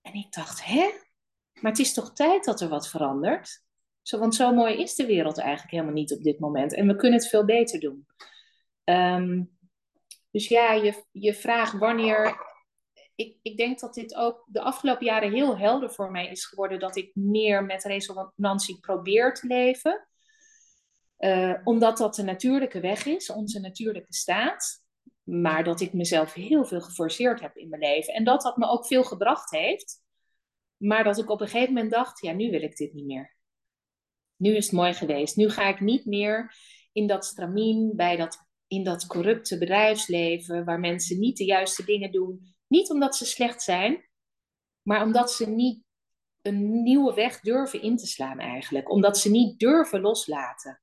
[0.00, 0.90] En ik dacht, hè?
[1.60, 3.62] Maar het is toch tijd dat er wat verandert?
[4.02, 6.74] Zo, want zo mooi is de wereld eigenlijk helemaal niet op dit moment.
[6.74, 8.06] En we kunnen het veel beter doen.
[8.84, 9.58] Um,
[10.30, 12.52] dus ja, je, je vraagt wanneer.
[13.14, 16.78] Ik, ik denk dat dit ook de afgelopen jaren heel helder voor mij is geworden.
[16.78, 20.08] Dat ik meer met resonantie probeer te leven.
[21.18, 24.82] Uh, omdat dat de natuurlijke weg is, onze natuurlijke staat.
[25.22, 28.14] Maar dat ik mezelf heel veel geforceerd heb in mijn leven.
[28.14, 30.03] En dat dat me ook veel gebracht heeft.
[30.84, 33.36] Maar dat ik op een gegeven moment dacht: ja, nu wil ik dit niet meer.
[34.36, 35.36] Nu is het mooi geweest.
[35.36, 36.54] Nu ga ik niet meer
[36.92, 42.12] in dat stramien, bij dat in dat corrupte bedrijfsleven, waar mensen niet de juiste dingen
[42.12, 42.54] doen.
[42.66, 44.08] Niet omdat ze slecht zijn,
[44.82, 45.82] maar omdat ze niet
[46.42, 48.90] een nieuwe weg durven in te slaan eigenlijk.
[48.90, 50.80] Omdat ze niet durven loslaten.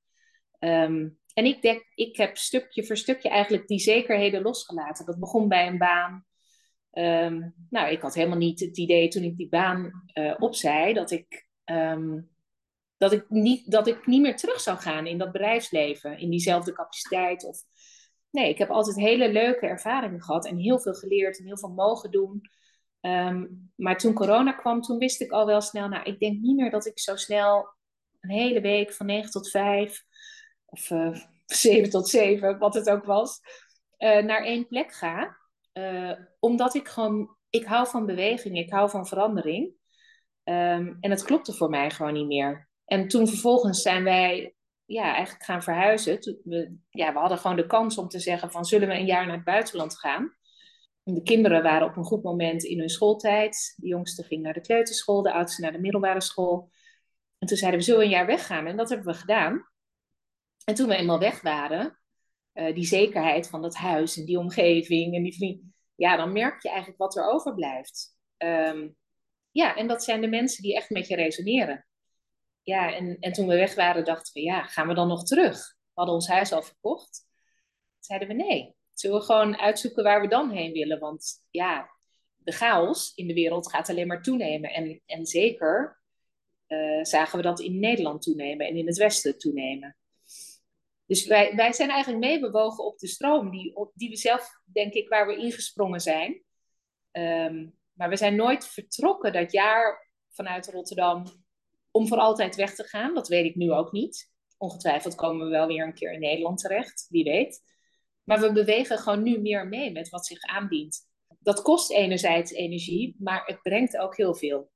[0.60, 5.06] Um, en ik denk, ik heb stukje voor stukje eigenlijk die zekerheden losgelaten.
[5.06, 6.26] Dat begon bij een baan.
[6.94, 11.12] Um, nou, ik had helemaal niet het idee toen ik die baan uh, opzij dat
[11.12, 12.30] ik um,
[13.02, 16.74] dat ik, niet, dat ik niet meer terug zou gaan in dat bedrijfsleven, in diezelfde
[16.74, 17.44] capaciteit.
[17.44, 17.64] Of...
[18.30, 21.70] Nee, ik heb altijd hele leuke ervaringen gehad en heel veel geleerd en heel veel
[21.70, 22.42] mogen doen.
[23.02, 26.56] Um, maar toen corona kwam, toen wist ik al wel snel, nou, ik denk niet
[26.56, 27.70] meer dat ik zo snel
[28.20, 30.04] een hele week van 9 tot 5
[30.66, 33.40] of uh, eh, 7 tot 7, wat het ook was,
[33.98, 35.38] uh, naar één plek ga.
[35.74, 39.74] Uh, omdat ik gewoon, ik hou van beweging, ik hou van verandering.
[40.44, 42.70] Um, en het klopte voor mij gewoon niet meer.
[42.86, 44.56] En toen vervolgens zijn wij
[44.86, 46.20] ja, eigenlijk gaan verhuizen.
[46.44, 49.26] we, ja, we hadden gewoon de kans om te zeggen van zullen we een jaar
[49.26, 50.36] naar het buitenland gaan.
[51.04, 53.74] De kinderen waren op een goed moment in hun schooltijd.
[53.78, 56.72] De jongste ging naar de kleuterschool, de oudste naar de middelbare school.
[57.38, 58.66] En toen zeiden we zullen een jaar weggaan.
[58.66, 59.68] En dat hebben we gedaan.
[60.64, 62.01] En toen we eenmaal weg waren,
[62.54, 66.70] uh, die zekerheid van dat huis en die omgeving en die ja, dan merk je
[66.70, 68.16] eigenlijk wat er overblijft.
[68.38, 68.96] Um,
[69.52, 71.86] ja, en dat zijn de mensen die echt met je resoneren
[72.64, 75.76] ja, en, en toen we weg waren, dachten we, ja, gaan we dan nog terug?
[75.78, 77.30] We hadden ons huis al verkocht.
[78.00, 78.76] Zeiden we nee.
[78.94, 81.00] Zullen we gewoon uitzoeken waar we dan heen willen?
[81.00, 81.90] Want ja,
[82.38, 84.74] de chaos in de wereld gaat alleen maar toenemen.
[84.74, 86.02] En, en zeker
[86.68, 89.96] uh, zagen we dat in Nederland toenemen en in het Westen toenemen.
[91.12, 95.10] Dus wij, wij zijn eigenlijk meebewogen op de stroom die, die we zelf, denk ik,
[95.10, 96.44] waar we ingesprongen zijn.
[97.12, 101.24] Um, maar we zijn nooit vertrokken dat jaar vanuit Rotterdam
[101.92, 103.14] om voor altijd weg te gaan.
[103.14, 104.32] Dat weet ik nu ook niet.
[104.58, 107.62] Ongetwijfeld komen we wel weer een keer in Nederland terecht, wie weet.
[108.24, 111.00] Maar we bewegen gewoon nu meer mee met wat zich aandient.
[111.40, 114.72] Dat kost enerzijds energie, maar het brengt ook heel veel.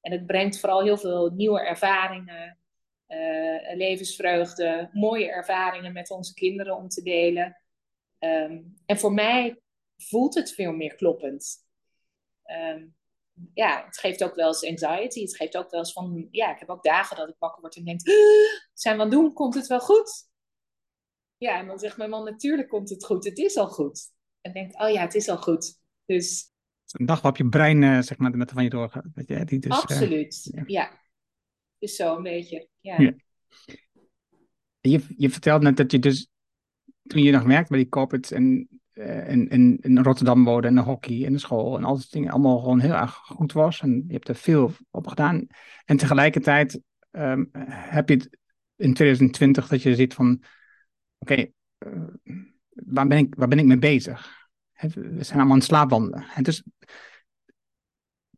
[0.00, 2.58] En het brengt vooral heel veel nieuwe ervaringen,
[3.14, 7.60] uh, levensvreugde, mooie ervaringen met onze kinderen om te delen.
[8.18, 9.60] Um, en voor mij
[9.96, 11.66] voelt het veel meer kloppend.
[12.74, 12.94] Um,
[13.54, 15.20] ja, het geeft ook wel eens anxiety.
[15.20, 17.76] Het geeft ook wel eens van, ja, ik heb ook dagen dat ik wakker word
[17.76, 18.00] en denk,
[18.72, 19.32] zijn we aan het doen?
[19.32, 20.28] Komt het wel goed?
[21.36, 23.24] Ja, en dan zegt mijn man, natuurlijk komt het goed.
[23.24, 24.12] Het is al goed.
[24.40, 25.80] En denk, oh ja, het is al goed.
[26.04, 26.52] Dus...
[26.90, 29.04] Een dag waarop je brein, uh, zeg maar, met van je doorgaat.
[29.14, 30.64] Dus, Absoluut, uh, ja.
[30.66, 31.02] ja.
[31.78, 33.12] Dus zo een beetje, ja.
[34.80, 36.28] Je, je vertelde net dat je dus,
[37.02, 40.74] toen je nog werkte bij die corporates en uh, in, in, in, Rotterdam wonen en
[40.74, 43.80] de hockey en de school en al die dingen allemaal gewoon heel erg goed was.
[43.80, 45.46] En je hebt er veel op gedaan.
[45.84, 48.38] En tegelijkertijd um, heb je het
[48.76, 50.42] in 2020 dat je ziet van,
[51.18, 51.46] oké,
[51.78, 51.92] uh,
[52.70, 54.48] waar, ben ik, waar ben ik mee bezig?
[54.80, 56.24] We zijn allemaal aan het slaapwandelen.
[56.34, 56.62] En dus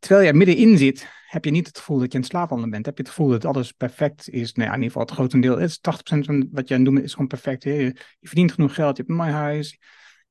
[0.06, 2.70] terwijl je er middenin zit, heb je niet het gevoel dat je in het slaapwandelen
[2.72, 2.86] bent.
[2.86, 4.52] Heb je het gevoel dat alles perfect is.
[4.52, 5.58] Nou ja, in ieder geval het grotendeel.
[5.58, 5.80] Is 80%
[6.24, 7.62] van wat je aan het doen is gewoon perfect.
[7.62, 7.72] Je,
[8.18, 9.78] je verdient genoeg geld, je hebt een mooi huis.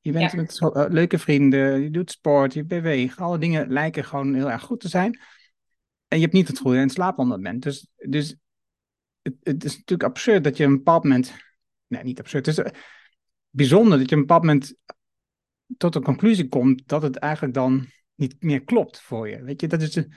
[0.00, 0.36] Je bent Ja.
[0.36, 3.18] met eh, leuke vrienden, je doet sport, je beweegt.
[3.18, 5.20] Alle dingen lijken gewoon heel erg goed te zijn.
[6.08, 7.62] En je hebt niet het gevoel dat je in het slaapwandelen bent.
[7.62, 8.36] Dus, dus
[9.22, 11.34] het, het is natuurlijk absurd dat je een bepaald moment...
[11.86, 12.46] Nee, niet absurd.
[12.46, 12.80] Het is eh,
[13.50, 14.74] bijzonder dat je een bepaald moment
[15.76, 19.42] tot de conclusie komt dat het eigenlijk dan niet meer klopt voor je.
[19.42, 20.14] Weet je, dat is een,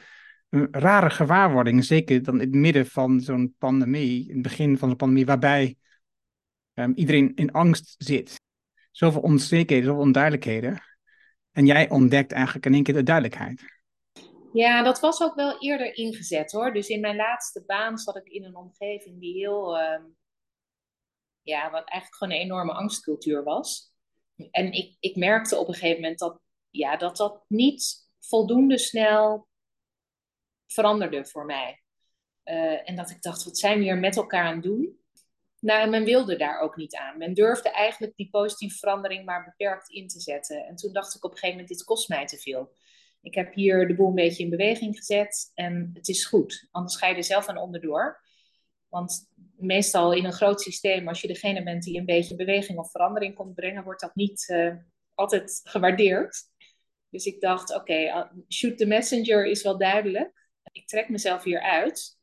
[0.72, 1.86] rare gewaarwording.
[1.86, 5.78] Zeker dan in het midden van zo'n pandemie, in het begin van zo'n pandemie, waarbij
[6.74, 8.42] ehm, iedereen in angst zit.
[8.92, 10.82] Zoveel onzekerheden, zoveel onduidelijkheden.
[11.52, 13.64] En jij ontdekt eigenlijk in één keer de duidelijkheid.
[14.54, 16.74] Ja, dat was ook wel eerder ingezet hoor.
[16.74, 20.04] Dus in mijn laatste baan zat ik in een omgeving die heel, ehm,
[21.42, 23.94] ja, wat eigenlijk gewoon een enorme angstcultuur was.
[24.52, 29.48] En ik, ik merkte op een gegeven moment dat, ja, dat dat niet voldoende snel
[30.68, 31.84] veranderde voor mij.
[32.44, 35.00] Eh, en dat ik dacht, wat zijn we hier met elkaar aan het doen?
[35.60, 37.18] Nou, en men wilde daar ook niet aan.
[37.18, 40.66] Men durfde eigenlijk die positieve verandering maar beperkt in te zetten.
[40.66, 42.72] En toen dacht ik op een gegeven moment, dit kost mij te veel.
[43.22, 46.68] Ik heb hier de boel een beetje in beweging gezet en het is goed.
[46.72, 48.22] Anders ga je er zelf aan onderdoor.
[48.88, 52.92] Want meestal in een groot systeem, als je degene bent die een beetje beweging of
[52.92, 54.74] verandering komt brengen, wordt dat niet uh,
[55.14, 56.44] altijd gewaardeerd.
[57.10, 60.48] Dus ik dacht, oké, okay, shoot the messenger is wel duidelijk.
[60.72, 62.18] Ik trek mezelf hier uit,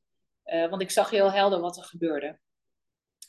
[0.44, 2.38] uh, want ik zag heel helder wat er gebeurde.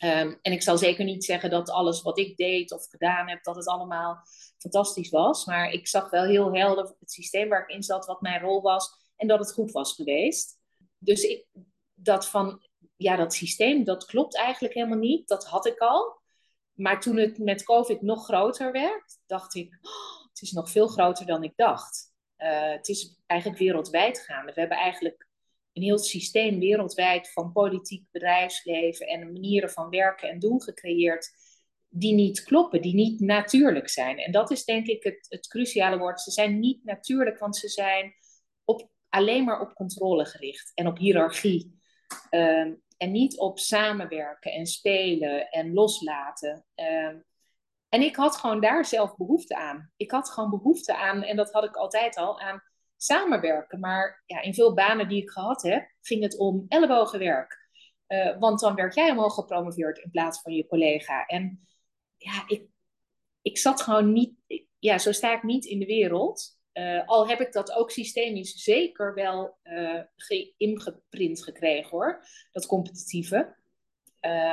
[0.04, 3.44] Um, en ik zal zeker niet zeggen dat alles wat ik deed of gedaan heb,
[3.44, 4.18] dat het allemaal
[4.58, 5.46] fantastisch was.
[5.46, 8.62] Maar ik zag wel heel helder het systeem waar ik in zat, wat mijn rol
[8.62, 10.60] was en dat het goed was geweest.
[10.98, 11.46] Dus ik,
[11.94, 15.28] dat van, ja, dat systeem, dat klopt eigenlijk helemaal niet.
[15.28, 16.22] Dat had ik al.
[16.74, 20.88] Maar toen het met COVID nog groter werd, dacht ik, oh, het is nog veel
[20.88, 22.14] groter dan ik dacht.
[22.38, 24.54] Uh, het is eigenlijk wereldwijd gaande.
[24.54, 25.28] We hebben eigenlijk
[25.74, 31.30] een heel systeem wereldwijd van politiek, bedrijfsleven en manieren van werken en doen gecreëerd
[31.90, 34.18] die niet kloppen, die niet natuurlijk zijn.
[34.18, 36.22] En dat is denk ik het, het cruciale woord.
[36.22, 38.14] Ze zijn niet natuurlijk, want ze zijn
[38.66, 41.80] op, alleen maar op controle gericht en op hiërarchie.
[42.30, 46.66] Um, en niet op samenwerken en spelen en loslaten.
[46.76, 47.26] Um,
[47.90, 49.92] en ik had gewoon daar zelf behoefte aan.
[49.96, 52.64] Ik had gewoon behoefte aan, en dat had ik altijd al, aan
[52.98, 53.80] samenwerken.
[53.80, 57.66] Maar ja, in veel banen die ik gehad heb, ging het om ellebogenwerk.
[58.08, 61.26] Uh, want dan werd jij omhoog gepromoveerd in plaats van je collega.
[61.26, 61.68] En
[62.18, 62.68] ja, ik,
[63.42, 64.34] ik zat gewoon niet,
[64.80, 66.60] ja, zo sta ik niet in de wereld.
[66.74, 72.66] Uh, al heb ik dat ook systemisch zeker wel uh, ge ingeprint gekregen hoor, dat
[72.66, 73.56] competitieve.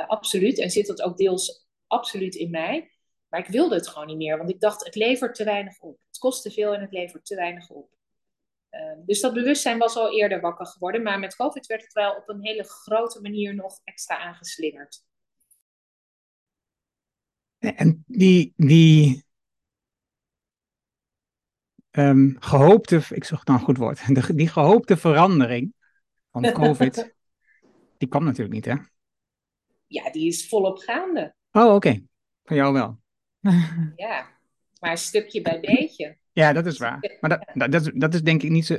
[0.07, 0.59] Absoluut.
[0.59, 2.94] En zit dat ook deels absoluut in mij.
[3.35, 5.99] Maar ik wilde het gewoon niet meer, want ik dacht, het levert te weinig op.
[6.07, 7.89] Het kost te veel en het levert te weinig op.
[8.71, 12.15] Uh, dus dat bewustzijn was al eerder wakker geworden, maar met COVID werd het wel
[12.15, 15.03] op een hele grote manier nog extra aangeslingerd.
[17.57, 19.25] En die, die
[21.91, 25.73] um, gehoopte, ik zocht nou een goed woord, de, die gehoopte verandering
[26.31, 27.15] van COVID,
[27.97, 28.75] die kwam natuurlijk niet, hè?
[29.87, 31.35] Ja, die is volop gaande.
[31.51, 31.73] Oh, oké.
[31.73, 32.05] Okay.
[32.43, 33.03] Van jou wel.
[33.95, 34.27] ja,
[34.79, 36.17] maar stukje bij beetje.
[36.33, 37.17] Ja, dat is waar.
[37.19, 38.77] Maar dat, dat, dat, is, dat is denk ik niet zo.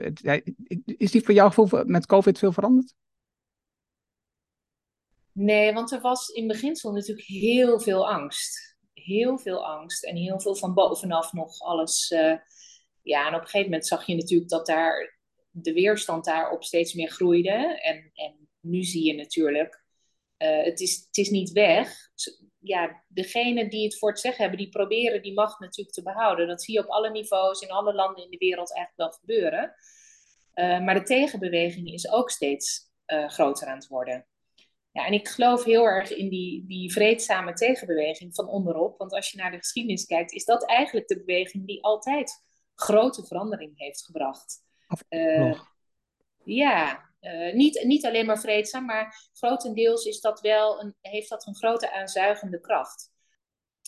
[0.85, 2.95] Is die voor jouw gevoel met COVID veel veranderd?
[5.33, 8.77] Nee, want er was in beginsel natuurlijk heel veel angst.
[8.93, 12.11] Heel veel angst en heel veel van bovenaf nog alles.
[12.11, 12.37] Uh,
[13.03, 15.19] ja, en op een gegeven moment zag je natuurlijk dat daar
[15.51, 17.81] de weerstand daarop steeds meer groeide.
[17.83, 19.85] En, en nu zie je natuurlijk,
[20.39, 22.11] uh, het, is, het is niet weg.
[22.67, 26.49] Ja, degene die het voor het zeggen hebben, die proberen die macht natuurlijk te behouden.
[26.49, 29.75] Dat zie je op alle niveaus in alle landen in de wereld eigenlijk wel gebeuren.
[30.55, 34.27] Uh, maar de tegenbeweging is ook steeds uh, groter aan het worden.
[34.93, 38.99] Ja, en ik geloof heel erg in die, die vreedzame tegenbeweging van onderop.
[38.99, 43.27] Want als je naar de geschiedenis kijkt, is dat eigenlijk de beweging die altijd grote
[43.27, 44.65] verandering heeft gebracht.
[45.09, 45.61] Uh,
[46.45, 51.47] ja, uh, niet, niet alleen maar vreedzaam, maar grotendeels is dat wel een, heeft dat
[51.47, 53.11] een grote aanzuigende kracht.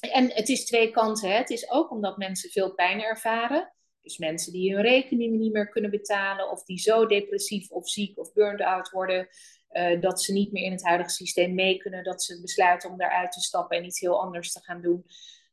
[0.00, 1.30] En het is twee kanten.
[1.30, 1.36] Hè.
[1.36, 3.72] Het is ook omdat mensen veel pijn ervaren.
[4.00, 8.18] Dus mensen die hun rekeningen niet meer kunnen betalen, of die zo depressief of ziek
[8.18, 9.28] of burned out worden,
[9.70, 12.98] uh, dat ze niet meer in het huidige systeem mee kunnen, dat ze besluiten om
[12.98, 15.04] daaruit te stappen en iets heel anders te gaan doen.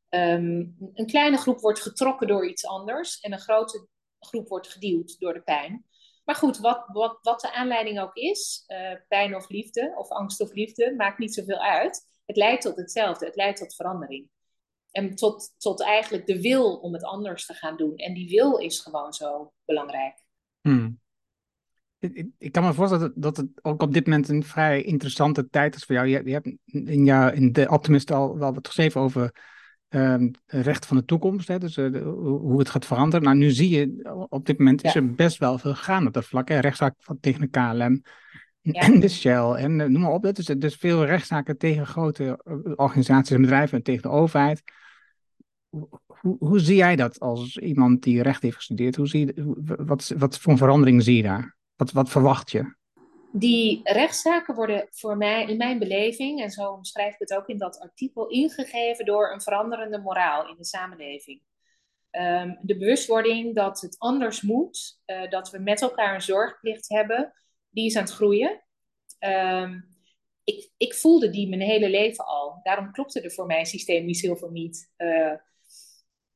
[0.10, 3.88] Um, een kleine groep wordt getrokken door iets anders en een grote
[4.20, 5.86] groep wordt geduwd door de pijn.
[6.26, 10.42] Maar goed, wat, wat, wat de aanleiding ook is, uh, pijn of liefde, of angst
[10.42, 12.08] of liefde, maakt niet zoveel uit.
[12.26, 14.30] Het leidt tot hetzelfde, het leidt tot verandering.
[14.92, 17.96] En tot, tot eigenlijk de wil om het anders te gaan doen.
[17.96, 20.24] En die wil is gewoon zo belangrijk.
[20.62, 21.00] Hmm.
[22.38, 25.84] ik kan me voorstellen dat het ook op dit moment een vrij interessante tijd is
[25.84, 26.08] voor jou.
[26.08, 29.32] Je, je hebt in, jou, in de Optimist al wel wat geschreven over
[30.46, 33.26] recht van de toekomst, hè, dus uh, hoe het gaat veranderen.
[33.26, 36.26] Nou, nu zie je op dit moment is er best wel veel gaan op dat
[36.26, 36.50] vlak.
[36.50, 36.60] Hè.
[36.60, 38.04] Rechtszaak van, tegen de KLM
[38.62, 40.24] en de Shell en uh, noem maar op.
[40.24, 44.64] Dat is dus veel rechtszaken tegen grote eh, organisaties en bedrijven en tegen de overheid.
[45.70, 48.96] Hoe, hoe, zie jij dat als iemand die recht heeft gestudeerd?
[48.96, 49.54] Hoe zie je,
[49.86, 51.58] wat, wat voor verandering zie je daar?
[51.76, 52.76] Wat, wat verwacht je?
[53.38, 57.58] Die rechtszaken worden voor mij, in mijn beleving, en zo omschrijf ik het ook in
[57.58, 61.42] dat artikel, ingegeven door een veranderende moraal in de samenleving.
[62.12, 67.34] Um, de bewustwording dat het anders moet, uh, dat we met elkaar een zorgplicht hebben,
[67.70, 68.64] die is aan het groeien.
[69.20, 69.96] Um,
[70.44, 72.60] ik, ik, voelde die mijn hele leven al.
[72.64, 74.94] Daarom klopte er voor mij systemisch heel veel niet.
[74.98, 75.34] Uh,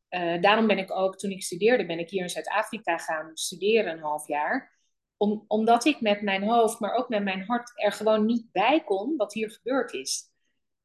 [0.10, 3.92] uh, daarom ben ik ook, toen ik studeerde, ben ik hier in Zuid-Afrika gaan studeren
[3.92, 4.79] een half jaar
[5.20, 8.84] om, omdat ik met mijn hoofd, maar ook met mijn hart er gewoon niet bij
[8.84, 10.24] kon wat hier gebeurd is.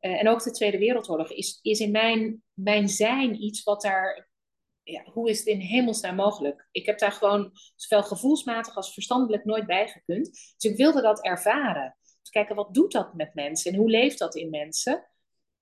[0.00, 4.28] Uh, en ook de Tweede Wereldoorlog is, is in mijn, mijn zijn iets wat daar.
[4.82, 6.68] Ja, hoe is het in hemelsnaam mogelijk?
[6.70, 10.26] Ik heb daar gewoon zowel gevoelsmatig als verstandelijk nooit bij gekund.
[10.56, 11.96] Dus ik wilde dat ervaren.
[12.30, 15.06] Kijken, wat doet dat met mensen en hoe leeft dat in mensen?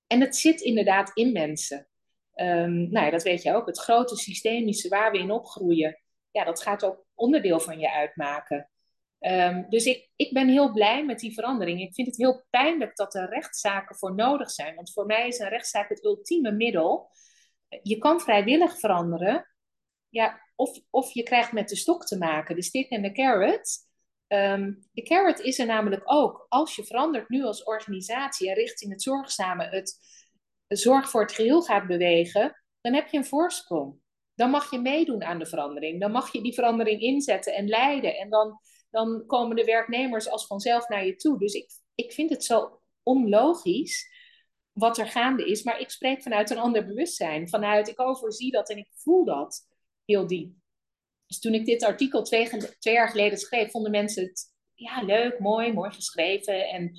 [0.06, 1.88] En het zit inderdaad in mensen.
[2.34, 3.66] Um, nou ja, dat weet je ook.
[3.66, 8.70] Het grote systemische waar we in opgroeien, ja, dat gaat ook onderdeel van je uitmaken.
[9.20, 11.80] Um, dus ik, ik ben heel blij met die verandering.
[11.80, 14.74] Ik vind het heel pijnlijk dat er rechtszaken voor nodig zijn.
[14.74, 17.10] Want voor mij is een rechtszaak het ultieme middel.
[17.82, 19.46] Je kan vrijwillig veranderen.
[20.08, 23.70] Ja, of, of je krijgt met de stok te maken, de stick en de carrot.
[24.28, 26.46] Um, de carrot is er namelijk ook.
[26.48, 29.98] Als je verandert nu als organisatie en richting het zorgzame, het
[30.68, 34.01] zorg voor het geheel gaat bewegen, dan heb je een voorsprong
[34.34, 36.00] dan mag je meedoen aan de verandering.
[36.00, 38.16] Dan mag je die verandering inzetten en leiden.
[38.16, 41.38] En dan, dan komen de werknemers als vanzelf naar je toe.
[41.38, 44.10] Dus ik, ik vind het zo onlogisch
[44.72, 45.62] wat er gaande is.
[45.62, 47.48] Maar ik spreek vanuit een ander bewustzijn.
[47.48, 49.68] Vanuit ik overzie dat en ik voel dat
[50.04, 50.54] heel diep.
[51.26, 55.38] Dus toen ik dit artikel twee, twee jaar geleden schreef, vonden mensen het ja, leuk,
[55.38, 56.68] mooi, mooi geschreven.
[56.68, 56.92] En,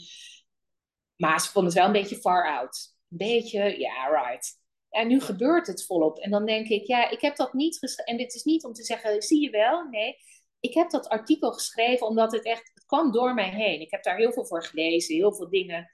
[1.15, 2.95] maar ze vonden het wel een beetje far out.
[3.09, 4.61] Een beetje, ja, right.
[4.93, 6.19] En nu gebeurt het volop.
[6.19, 8.11] En dan denk ik, ja, ik heb dat niet geschreven.
[8.11, 9.83] En dit is niet om te zeggen, zie je wel?
[9.89, 10.17] Nee,
[10.59, 13.81] ik heb dat artikel geschreven omdat het echt, het kwam door mij heen.
[13.81, 15.91] Ik heb daar heel veel voor gelezen, heel veel dingen.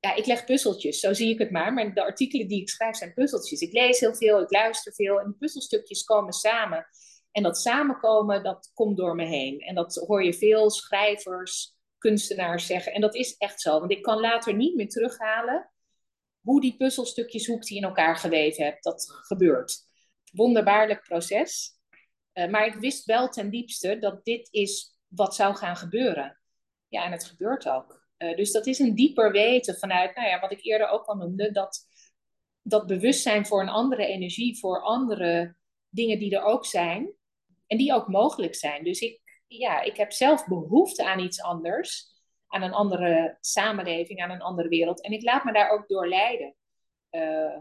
[0.00, 1.72] Ja, ik leg puzzeltjes, zo zie ik het maar.
[1.72, 3.60] Maar de artikelen die ik schrijf zijn puzzeltjes.
[3.60, 5.20] Ik lees heel veel, ik luister veel.
[5.20, 6.86] En de puzzelstukjes komen samen.
[7.32, 9.58] En dat samenkomen, dat komt door me heen.
[9.60, 12.92] En dat hoor je veel schrijvers, kunstenaars zeggen.
[12.92, 13.78] En dat is echt zo.
[13.78, 15.70] Want ik kan later niet meer terughalen
[16.48, 18.82] hoe die puzzelstukjes, hoe die in elkaar geweven heb.
[18.82, 19.76] Dat gebeurt.
[20.32, 21.76] Wonderbaarlijk proces.
[22.34, 26.40] Uh, maar ik wist wel ten diepste dat dit is wat zou gaan gebeuren.
[26.88, 28.06] Ja, en het gebeurt ook.
[28.18, 31.14] Uh, dus dat is een dieper weten vanuit, nou ja, wat ik eerder ook al
[31.14, 31.86] noemde, dat,
[32.62, 35.56] dat bewustzijn voor een andere energie, voor andere
[35.88, 37.12] dingen die er ook zijn
[37.66, 38.84] en die ook mogelijk zijn.
[38.84, 42.17] Dus ik, ja, ik heb zelf behoefte aan iets anders
[42.48, 45.02] aan een andere samenleving, aan een andere wereld.
[45.02, 46.54] En ik laat me daar ook door leiden.
[47.10, 47.58] Uh,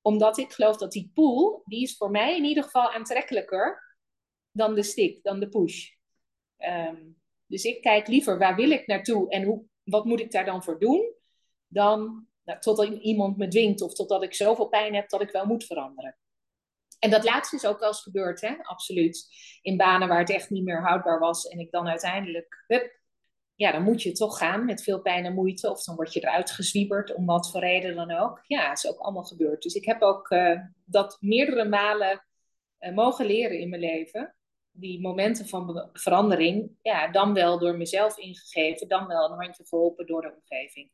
[0.00, 3.96] omdat ik geloof dat die pool, die is voor mij in ieder geval aantrekkelijker
[4.50, 5.90] dan de stick, dan de push.
[6.58, 10.44] Um, dus ik kijk liever waar wil ik naartoe en hoe, wat moet ik daar
[10.44, 11.14] dan voor doen,
[11.66, 15.46] dan nou, totdat iemand me dwingt of totdat ik zoveel pijn heb dat ik wel
[15.46, 16.18] moet veranderen.
[16.98, 18.56] En dat laatste is ook wel eens gebeurd, hè?
[18.62, 19.28] absoluut.
[19.62, 23.00] In banen waar het echt niet meer houdbaar was en ik dan uiteindelijk hup,
[23.56, 25.70] ja, dan moet je toch gaan met veel pijn en moeite.
[25.70, 28.42] Of dan word je eruit gezwieberd, om wat voor reden dan ook.
[28.46, 29.62] Ja, is ook allemaal gebeurd.
[29.62, 32.26] Dus ik heb ook uh, dat meerdere malen
[32.80, 34.34] uh, mogen leren in mijn leven.
[34.70, 40.06] Die momenten van verandering, ja, dan wel door mezelf ingegeven, dan wel een handje geholpen
[40.06, 40.90] door de omgeving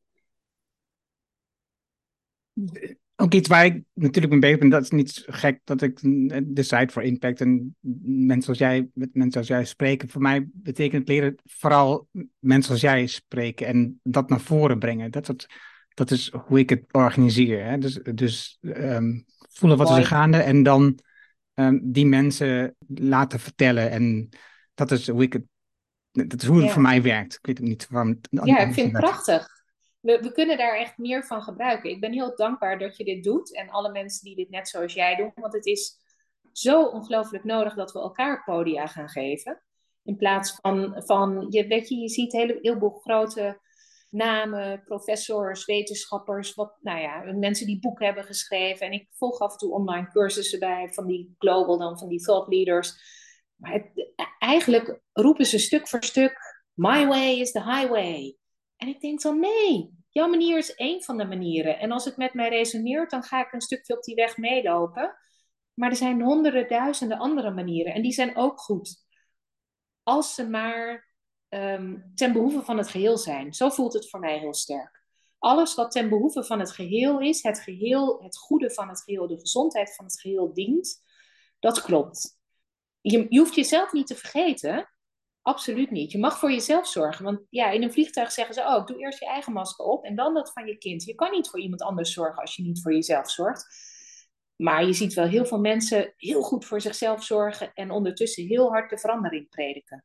[3.16, 6.00] ook iets waar ik natuurlijk mee bezig ben, dat is niet gek dat ik
[6.44, 10.08] de site voor impact en mensen zoals jij, met mensen zoals jij spreken.
[10.08, 15.10] Voor mij betekent leren vooral mensen zoals jij spreken en dat naar voren brengen.
[15.10, 15.46] Dat, dat,
[15.94, 17.64] dat is hoe ik het organiseer.
[17.64, 17.78] Hè?
[17.78, 20.00] Dus, dus um, voelen wat Mooi.
[20.00, 20.98] is er gaande en dan
[21.54, 23.90] um, die mensen laten vertellen.
[23.90, 24.28] En
[24.74, 25.44] dat is hoe ik het,
[26.10, 26.72] dat is hoe het ja.
[26.72, 27.34] voor mij werkt.
[27.34, 28.18] Ik weet het niet waarom.
[28.30, 29.61] Ja, ik vind het prachtig
[30.02, 31.90] we, we, kunnen daar echt meer van gebruiken.
[31.90, 34.94] Ik ben heel dankbaar dat je dit doet en alle mensen die dit net zoals
[34.94, 35.32] jij doen.
[35.34, 35.96] Want het is
[36.52, 39.62] zo ongelooflijk nodig dat we elkaar podia gaan geven.
[40.04, 43.60] In plaats van, van je, weet je, je ziet hele, heel grote
[44.10, 48.86] namen, professors, wetenschappers, wat, nou ja, mensen die boeken hebben geschreven.
[48.86, 52.20] En ik volg af en toe online cursussen bij van die global, dan van die
[52.20, 52.94] thought leaders
[53.56, 53.92] Maar
[54.38, 58.36] eigenlijk roepen ze stuk voor stuk: My way is the highway.
[58.82, 61.78] En ik denk dan: nee, jouw manier is één van de manieren.
[61.78, 65.16] En als het met mij resoneert, dan ga ik een stukje op die weg meelopen.
[65.74, 67.94] Maar er zijn honderden, duizenden andere manieren.
[67.94, 69.04] En die zijn ook goed.
[70.02, 71.12] Als ze maar
[71.48, 73.54] um, ten behoeve van het geheel zijn.
[73.54, 75.02] Zo voelt het voor mij heel sterk.
[75.38, 79.26] Alles wat ten behoeve van het geheel is, het geheel, het goede van het geheel,
[79.26, 81.02] de gezondheid van het geheel dient,
[81.58, 82.40] dat klopt.
[83.00, 84.91] Je, je hoeft jezelf niet te vergeten.
[85.42, 86.12] Absoluut niet.
[86.12, 87.24] Je mag voor jezelf zorgen.
[87.24, 90.16] Want ja, in een vliegtuig zeggen ze: Oh, doe eerst je eigen masker op en
[90.16, 91.04] dan dat van je kind.
[91.04, 93.90] Je kan niet voor iemand anders zorgen als je niet voor jezelf zorgt.
[94.56, 98.68] Maar je ziet wel heel veel mensen heel goed voor zichzelf zorgen en ondertussen heel
[98.70, 100.04] hard de verandering prediken.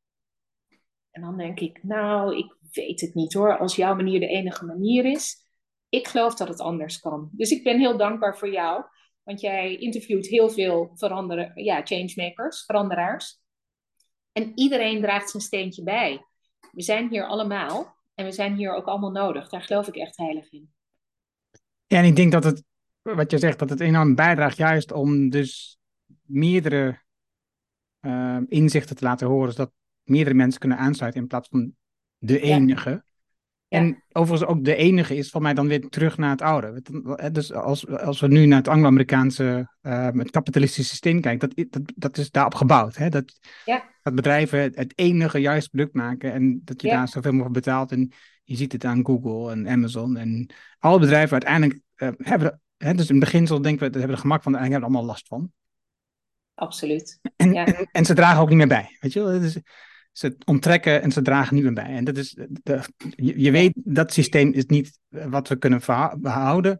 [1.11, 3.57] En dan denk ik, nou, ik weet het niet hoor.
[3.57, 5.45] Als jouw manier de enige manier is,
[5.89, 7.29] ik geloof dat het anders kan.
[7.31, 8.83] Dus ik ben heel dankbaar voor jou,
[9.23, 13.41] want jij interviewt heel veel veranderen, ja, changemakers, veranderaars.
[14.37, 16.25] En iedereen draagt zijn steentje bij.
[16.71, 19.49] We zijn hier allemaal en we zijn hier ook allemaal nodig.
[19.49, 20.69] Daar geloof ik echt heilig in.
[21.87, 22.63] Ja, en ik denk dat het,
[23.01, 25.79] wat je zegt, dat het enorm bijdraagt juist om dus
[26.21, 27.01] meerdere
[28.01, 29.71] uh, inzichten te laten horen, zodat
[30.03, 31.75] meerdere mensen kunnen aansluiten in plaats van
[32.17, 33.03] de enige.
[33.67, 36.81] En overigens ook de enige is van mij dan weer terug naar het oude.
[37.31, 41.93] Dus als, als we nu naar het Anglo-Amerikaanse, uh, het kapitalistische systeem kijken, dat, dat,
[41.95, 42.95] dat is daarop gebouwd.
[42.95, 43.09] Hè?
[43.09, 43.83] Dat, ja.
[44.01, 47.91] dat bedrijven het, enige juiste product maken en dat je daar zoveel mogelijk betaalt.
[47.91, 48.11] En
[48.43, 50.49] je ziet het aan Google en Amazon en
[50.79, 54.43] alle bedrijven uiteindelijk uh, hebben, hè, dus in beginsel denken we, dat hebben er gemak
[54.43, 55.51] van, eigenlijk hebben er allemaal last van.
[56.53, 57.19] Absoluut.
[57.35, 58.97] En, en, en, ze dragen ook niet meer bij.
[58.99, 59.39] Weet je wel?
[59.39, 59.59] Dus,
[60.17, 61.95] ze onttrekken en ze dragen niet meer bij.
[61.95, 62.81] En dat is, de,
[63.15, 65.81] je, weet, dat systeem is niet wat we kunnen
[66.17, 66.79] behouden.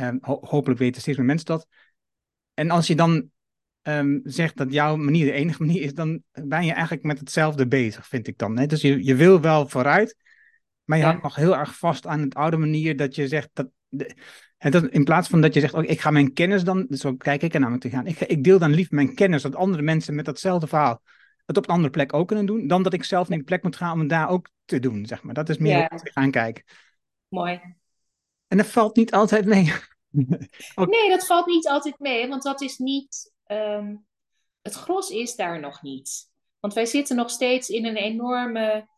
[0.00, 1.66] Um, hopelijk weten steeds meer mensen dat.
[2.54, 3.28] En als je dan
[3.82, 7.66] um, zegt dat jouw manier de enige manier is, dan ben je eigenlijk met hetzelfde
[7.66, 8.58] bezig, vind ik dan.
[8.58, 8.66] Hè?
[8.66, 10.16] Dus je, je wil wel vooruit,
[10.84, 11.08] maar je ja.
[11.08, 13.68] hangt nog heel erg vast aan het oude manier dat je zegt dat.
[13.88, 14.16] De,
[14.58, 17.42] dat, in plaats van dat je zegt, oh, ik ga mijn kennis dan, zo kijk
[17.42, 18.06] ik er namelijk te gaan.
[18.06, 21.02] Ik, ik deel dan lief mijn kennis, dat andere mensen met datzelfde verhaal
[21.46, 23.62] het op een andere plek ook kunnen doen, dan dat ik zelf naar die plek
[23.62, 25.34] moet gaan om het daar ook te doen, zeg maar.
[25.34, 26.64] Dat is meer hoe ik gaan kijken.
[27.28, 27.60] Mooi.
[28.48, 29.72] En dat valt niet altijd mee.
[30.74, 33.32] Nee, dat valt niet altijd mee, want dat is niet...
[33.44, 33.96] Ehm,
[34.62, 36.30] het gros is daar nog niet.
[36.60, 38.88] Want wij zitten nog steeds in een enorme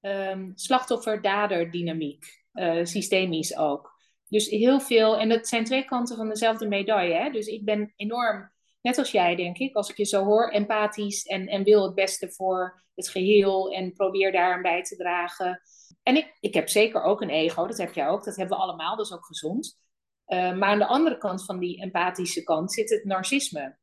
[0.00, 2.44] um, slachtoffer-dader dynamiek.
[2.54, 3.98] Uh, systemisch ook.
[4.28, 7.14] Dus heel veel, en dat zijn twee kanten van dezelfde medaille.
[7.14, 7.30] Hè?
[7.30, 8.50] Dus ik ben enorm
[8.80, 11.94] net als jij, denk ik, als ik je zo hoor, empathisch en, en wil het
[11.94, 15.60] beste voor het geheel en probeer daar aan bij te dragen.
[16.02, 18.62] En ik, ik heb zeker ook een ego, dat heb jij ook, dat hebben we
[18.62, 19.78] allemaal, dat is ook gezond.
[20.26, 23.78] Uh, maar aan de andere kant van die empathische kant zit het narcisme.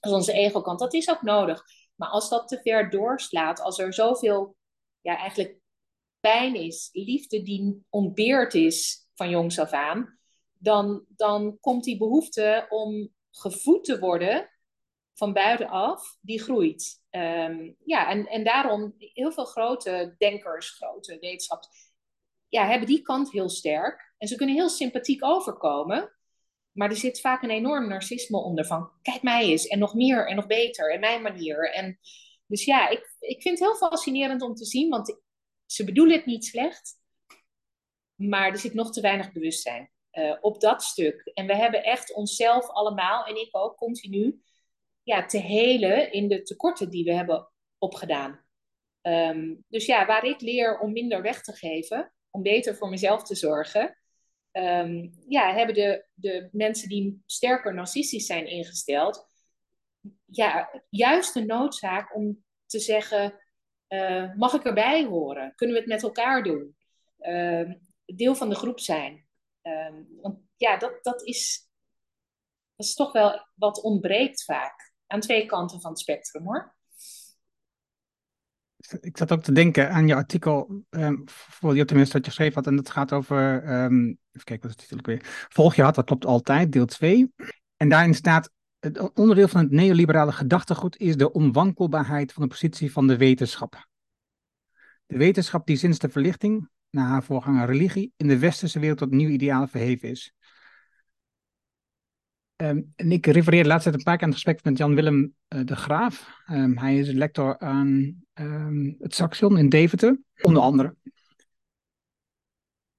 [0.00, 1.62] Is onze ego-kant, dat is ook nodig.
[1.94, 4.56] Maar als dat te ver doorslaat, als er zoveel,
[5.00, 5.58] ja, eigenlijk
[6.20, 10.18] pijn is, liefde die ontbeerd is van jongs af aan,
[10.52, 14.50] dan, dan komt die behoefte om gevoed te worden
[15.14, 17.02] van buitenaf, die groeit.
[17.10, 21.90] Um, ja, en, en daarom heel veel grote denkers, grote wetenschappers,
[22.48, 24.14] ja, hebben die kant heel sterk.
[24.18, 26.10] En ze kunnen heel sympathiek overkomen.
[26.72, 30.26] Maar er zit vaak een enorm narcisme onder van, kijk mij eens, en nog meer,
[30.28, 31.72] en nog beter, en mijn manier.
[31.72, 31.98] En
[32.46, 35.20] dus ja, ik, ik vind het heel fascinerend om te zien, want
[35.66, 36.98] ze bedoelen het niet slecht,
[38.14, 39.90] maar er zit nog te weinig bewustzijn.
[40.16, 41.30] Uh, op dat stuk.
[41.34, 44.42] En we hebben echt onszelf allemaal, en ik ook continu,
[45.02, 48.44] ja, te helen in de tekorten die we hebben opgedaan.
[49.02, 53.22] Um, dus ja, waar ik leer om minder weg te geven, om beter voor mezelf
[53.22, 53.98] te zorgen,
[54.52, 59.28] um, ja, hebben de, de mensen die sterker narcistisch zijn ingesteld,
[60.24, 63.40] ja, juist de noodzaak om te zeggen:
[63.88, 65.54] uh, mag ik erbij horen?
[65.54, 66.76] Kunnen we het met elkaar doen?
[67.20, 67.70] Uh,
[68.04, 69.25] deel van de groep zijn.
[69.66, 71.68] Um, want ja, dat, dat, is,
[72.76, 74.92] dat is toch wel wat ontbreekt vaak.
[75.06, 76.74] Aan twee kanten van het spectrum hoor.
[79.00, 82.54] Ik zat ook te denken aan je artikel, um, voor je tenminste dat je geschreven
[82.54, 86.04] had, en dat gaat over, um, even kijken wat het titel weer, volg je dat
[86.04, 87.32] klopt altijd, deel 2.
[87.76, 92.92] En daarin staat, het onderdeel van het neoliberale gedachtegoed is de onwankelbaarheid van de positie
[92.92, 93.86] van de wetenschap.
[95.06, 99.10] De wetenschap die sinds de verlichting naar haar voorganger religie in de westerse wereld tot
[99.10, 100.32] nieuw ideaal verheven is.
[102.62, 105.76] Um, en ik refereerde laatst een paar keer aan het gesprek met Jan-Willem uh, de
[105.76, 106.42] Graaf.
[106.50, 110.96] Um, hij is lector aan um, het Saxion in Deventer, onder andere.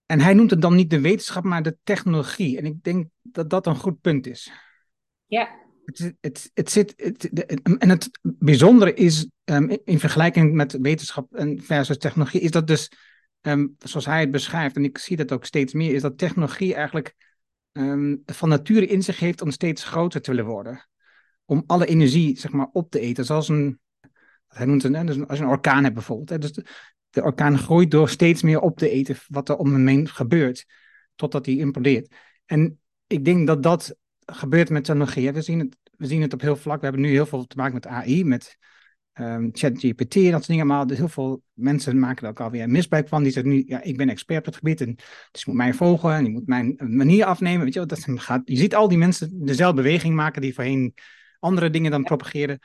[0.05, 2.57] En hij noemt het dan niet de wetenschap, maar de technologie.
[2.57, 4.51] En ik denk dat dat een goed punt is.
[5.25, 5.49] Ja,
[5.85, 7.29] Het, het, het zit, het,
[7.77, 9.29] en het bijzondere is,
[9.83, 12.91] in vergelijking met wetenschap en versus technologie, is dat dus,
[13.41, 16.73] um, zoals hij het beschrijft, en ik zie dat ook steeds meer, is dat technologie
[16.73, 17.15] eigenlijk
[17.71, 20.87] um, van nature in zich heeft om steeds groter te willen worden.
[21.45, 23.25] Om alle energie, zeg maar, op te eten.
[23.25, 23.79] Zoals een,
[24.47, 26.29] hij noemt het, dus als je een orkaan hebt bijvoorbeeld.
[26.29, 26.65] Hè, dus de,
[27.09, 30.65] de, orkaan groeit door steeds meer op te eten wat er om hem heen gebeurt,
[31.15, 32.15] totdat hij implodeert.
[32.45, 35.31] En ik denk dat dat gebeurt met technologie.
[35.31, 36.79] We zien, het, we zien het op heel vlak.
[36.79, 38.57] We hebben nu heel veel te maken met AI, met
[39.19, 40.67] um, ChatGPT en dat soort dingen.
[40.67, 43.23] Maar heel veel mensen maken er ook alweer misbruik van.
[43.23, 44.81] Die zeggen nu, ja, ik ben expert op het gebied.
[44.81, 44.95] En,
[45.31, 47.63] dus je moet mij volgen en je moet mijn manier afnemen.
[47.63, 50.93] Weet je, dat gaat, je ziet al die mensen dezelfde beweging maken die voorheen
[51.39, 52.59] andere dingen dan propageren.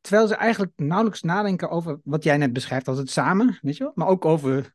[0.00, 3.84] Terwijl ze eigenlijk nauwelijks nadenken over wat jij net beschrijft als het samen, weet je
[3.84, 3.92] wel?
[3.94, 4.74] Maar ook over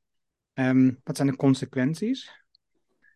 [0.54, 2.44] um, wat zijn de consequenties.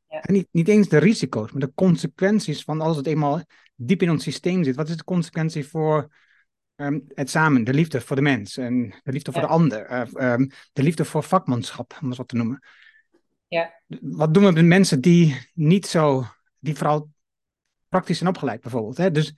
[0.07, 0.21] Ja.
[0.21, 3.41] En niet, niet eens de risico's, maar de consequenties van als het eenmaal
[3.75, 4.75] diep in ons systeem zit.
[4.75, 6.15] Wat is de consequentie voor
[6.79, 10.31] um, het samen, de liefde voor de mens en de liefde voor de ander, uh,
[10.33, 12.63] um, de liefde voor vakmanschap, om het wat te noemen.
[13.47, 13.81] Ja.
[14.01, 16.25] Wat doen we met mensen die niet zo,
[16.59, 17.09] die vooral
[17.89, 18.97] praktisch zijn opgeleid bijvoorbeeld.
[18.97, 19.11] Hè?
[19.11, 19.33] Dus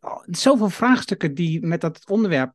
[0.00, 2.54] oh, zoveel vraagstukken die met dat onderwerp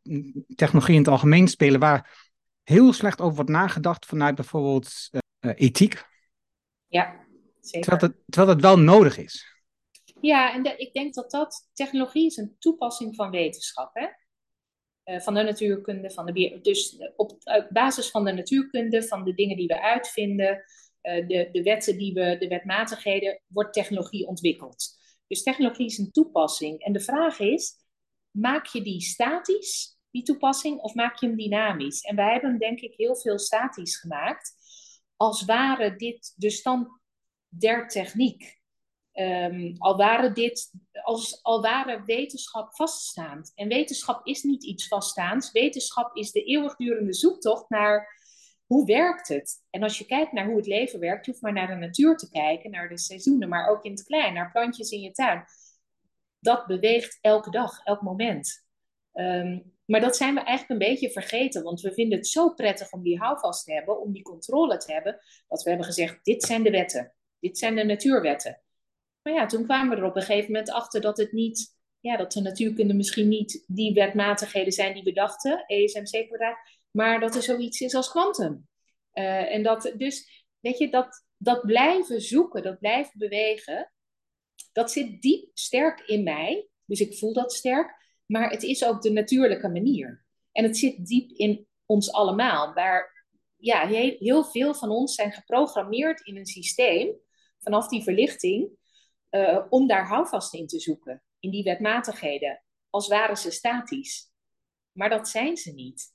[0.56, 2.30] technologie in het algemeen spelen, waar
[2.64, 6.04] heel slecht over wordt nagedacht vanuit bijvoorbeeld uh, ethiek.
[6.88, 7.26] Ja,
[7.60, 8.14] zeker.
[8.26, 9.55] Terwijl het wel nodig is.
[10.26, 14.08] Ja, en ik denk dat dat technologie is een toepassing van wetenschap, hè?
[15.14, 17.38] Uh, van de natuurkunde, van de Dus op,
[17.70, 20.64] basis van de natuurkunde, van de dingen die we uitvinden,
[21.02, 24.98] uh, de, de wetten die we, de wetmatigheden, wordt technologie ontwikkeld.
[25.28, 26.80] Dus technologie is een toepassing.
[26.80, 27.74] En de vraag is,
[28.32, 32.02] maak je die statisch, die toepassing, of maak je hem dynamisch?
[32.02, 34.54] En wij hebben hem denk ik heel veel statisch gemaakt,
[35.16, 36.88] als ware dit de stand
[37.48, 38.64] der techniek.
[39.20, 40.72] Um, al, waren dit,
[41.04, 43.52] als, al waren wetenschap vaststaand.
[43.56, 45.52] En wetenschap is niet iets vaststaands.
[45.52, 48.24] Wetenschap is de eeuwigdurende zoektocht naar
[48.66, 49.64] hoe werkt het.
[49.70, 52.18] En als je kijkt naar hoe het leven werkt, je hoeft maar naar de natuur
[52.18, 55.46] te kijken, naar de seizoenen, maar ook in het klein, naar plantjes in je tuin.
[56.40, 58.66] Dat beweegt elke dag, elk moment.
[59.14, 62.92] Um, maar dat zijn we eigenlijk een beetje vergeten, want we vinden het zo prettig
[62.92, 66.44] om die houvast te hebben, om die controle te hebben, dat we hebben gezegd, dit
[66.44, 68.65] zijn de wetten, dit zijn de natuurwetten.
[69.26, 72.18] Maar ja, toen kwamen we er op een gegeven moment achter dat het niet, ja,
[72.18, 76.58] dat de natuurkunde misschien niet die wetmatigheden zijn die we dachten, ESMC kwadraat,
[76.92, 78.68] maar dat er zoiets is als kwantum.
[79.14, 83.92] Uh, en dat, dus, weet je, dat, dat blijven zoeken, dat blijven bewegen,
[84.72, 86.68] dat zit diep sterk in mij.
[86.86, 87.96] Dus ik voel dat sterk.
[88.26, 90.26] Maar het is ook de natuurlijke manier.
[90.52, 92.74] En het zit diep in ons allemaal.
[92.74, 93.26] Waar
[93.58, 93.88] ja,
[94.20, 97.16] heel veel van ons zijn geprogrammeerd in een systeem,
[97.60, 98.70] vanaf die verlichting,
[99.36, 101.24] uh, om daar houvast in te zoeken.
[101.40, 102.64] In die wetmatigheden.
[102.90, 104.32] Als waren ze statisch.
[104.92, 106.14] Maar dat zijn ze niet.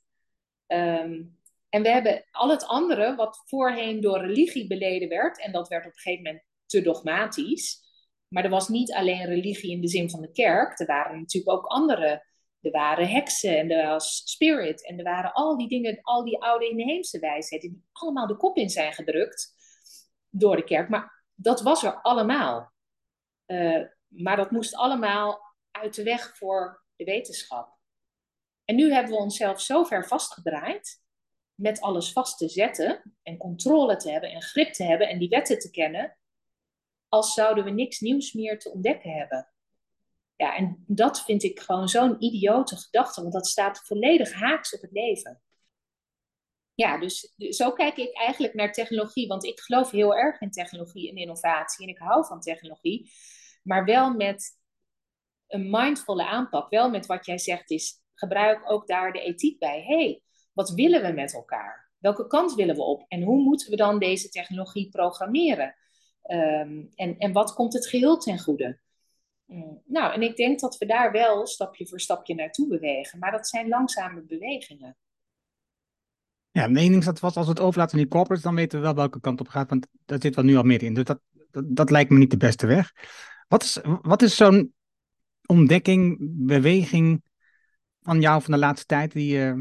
[0.66, 5.68] Um, en we hebben al het andere, wat voorheen door religie beleden werd, en dat
[5.68, 7.88] werd op een gegeven moment te dogmatisch.
[8.28, 11.58] Maar er was niet alleen religie in de zin van de kerk, er waren natuurlijk
[11.58, 12.28] ook andere.
[12.60, 16.42] Er waren heksen en er was spirit en er waren al die dingen, al die
[16.42, 19.54] oude inheemse wijsheden, die allemaal de kop in zijn gedrukt
[20.28, 20.88] door de kerk.
[20.88, 22.72] Maar dat was er allemaal.
[23.50, 25.40] Uh, maar dat moest allemaal
[25.70, 27.78] uit de weg voor de wetenschap.
[28.64, 31.02] En nu hebben we onszelf zo ver vastgedraaid
[31.54, 35.28] met alles vast te zetten en controle te hebben en grip te hebben en die
[35.28, 36.16] wetten te kennen,
[37.08, 39.52] als zouden we niks nieuws meer te ontdekken hebben.
[40.36, 44.80] Ja, en dat vind ik gewoon zo'n idiote gedachte, want dat staat volledig haaks op
[44.80, 45.42] het leven.
[46.74, 50.50] Ja, dus, dus zo kijk ik eigenlijk naar technologie, want ik geloof heel erg in
[50.50, 53.12] technologie en innovatie en ik hou van technologie,
[53.62, 54.58] maar wel met
[55.46, 59.82] een mindvolle aanpak, wel met wat jij zegt is, gebruik ook daar de ethiek bij.
[59.82, 61.90] hey, wat willen we met elkaar?
[61.98, 63.04] Welke kant willen we op?
[63.08, 65.74] En hoe moeten we dan deze technologie programmeren?
[66.30, 68.80] Um, en, en wat komt het geheel ten goede?
[69.46, 73.30] Mm, nou, en ik denk dat we daar wel stapje voor stapje naartoe bewegen, maar
[73.30, 74.96] dat zijn langzame bewegingen.
[76.50, 78.84] Ja, mijn ding is dat als we het overlaten aan die corporates, dan weten we
[78.84, 80.94] wel welke kant op gaat, want daar zit wel nu al meer in.
[80.94, 82.92] Dus dat, dat, dat lijkt me niet de beste weg.
[83.50, 84.74] Wat is, wat is zo'n
[85.46, 87.22] ontdekking, beweging
[88.00, 89.58] van jou van de laatste tijd die, uh,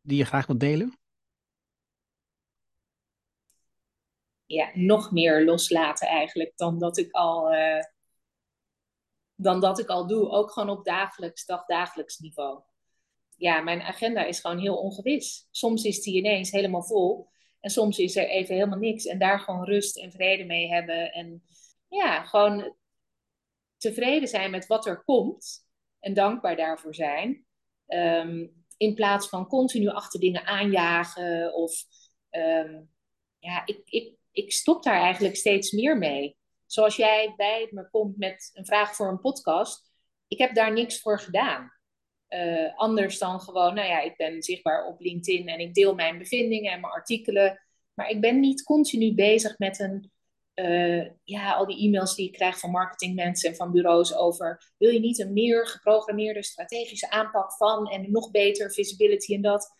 [0.00, 0.98] die je graag wilt delen?
[4.48, 7.82] ja, nog meer loslaten eigenlijk dan dat ik al, uh,
[9.34, 10.28] dan dat ik al doe.
[10.28, 12.62] Ook gewoon op dagelijks, dagdagelijks niveau.
[13.36, 15.48] Ja, mijn agenda is gewoon heel ongewis.
[15.50, 17.28] Soms is die ineens helemaal vol.
[17.60, 19.06] En soms is er even helemaal niks.
[19.06, 21.12] En daar gewoon rust en vrede mee hebben.
[21.12, 21.42] En
[21.88, 22.74] ja, gewoon
[23.78, 25.66] tevreden zijn met wat er komt
[26.00, 27.46] en dankbaar daarvoor zijn.
[27.86, 31.84] Ehm, in plaats van continu achter dingen aanjagen of
[32.30, 32.80] ehm,
[33.38, 36.36] ja, ik, ik, ik stop daar eigenlijk steeds meer mee.
[36.66, 39.90] Zoals jij bij me komt met een vraag voor een podcast,
[40.28, 41.72] ik heb daar niks voor gedaan.
[42.28, 46.18] Uh, anders dan gewoon, nou ja, ik ben zichtbaar op LinkedIn en ik deel mijn
[46.18, 47.60] bevindingen en mijn artikelen.
[47.94, 50.12] Maar ik ben niet continu bezig met een,
[50.58, 54.90] uh, ja, al die e-mails die ik krijg van marketingmensen en van bureaus over, wil
[54.90, 59.76] je niet een meer geprogrammeerde strategische aanpak van en nog beter visibility en dat.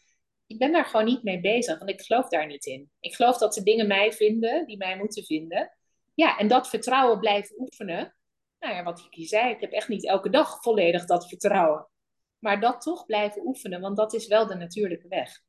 [0.47, 2.91] Ik ben daar gewoon niet mee bezig, want ik geloof daar niet in.
[3.01, 5.77] Ik geloof dat de dingen mij vinden, die mij moeten vinden.
[6.15, 8.15] Ja, en dat vertrouwen blijven oefenen.
[8.59, 11.89] Nou ja, wat ik je zei, ik heb echt niet elke dag volledig dat vertrouwen.
[12.39, 15.43] Maar dat toch blijven oefenen, want dat is wel de natuurlijke weg.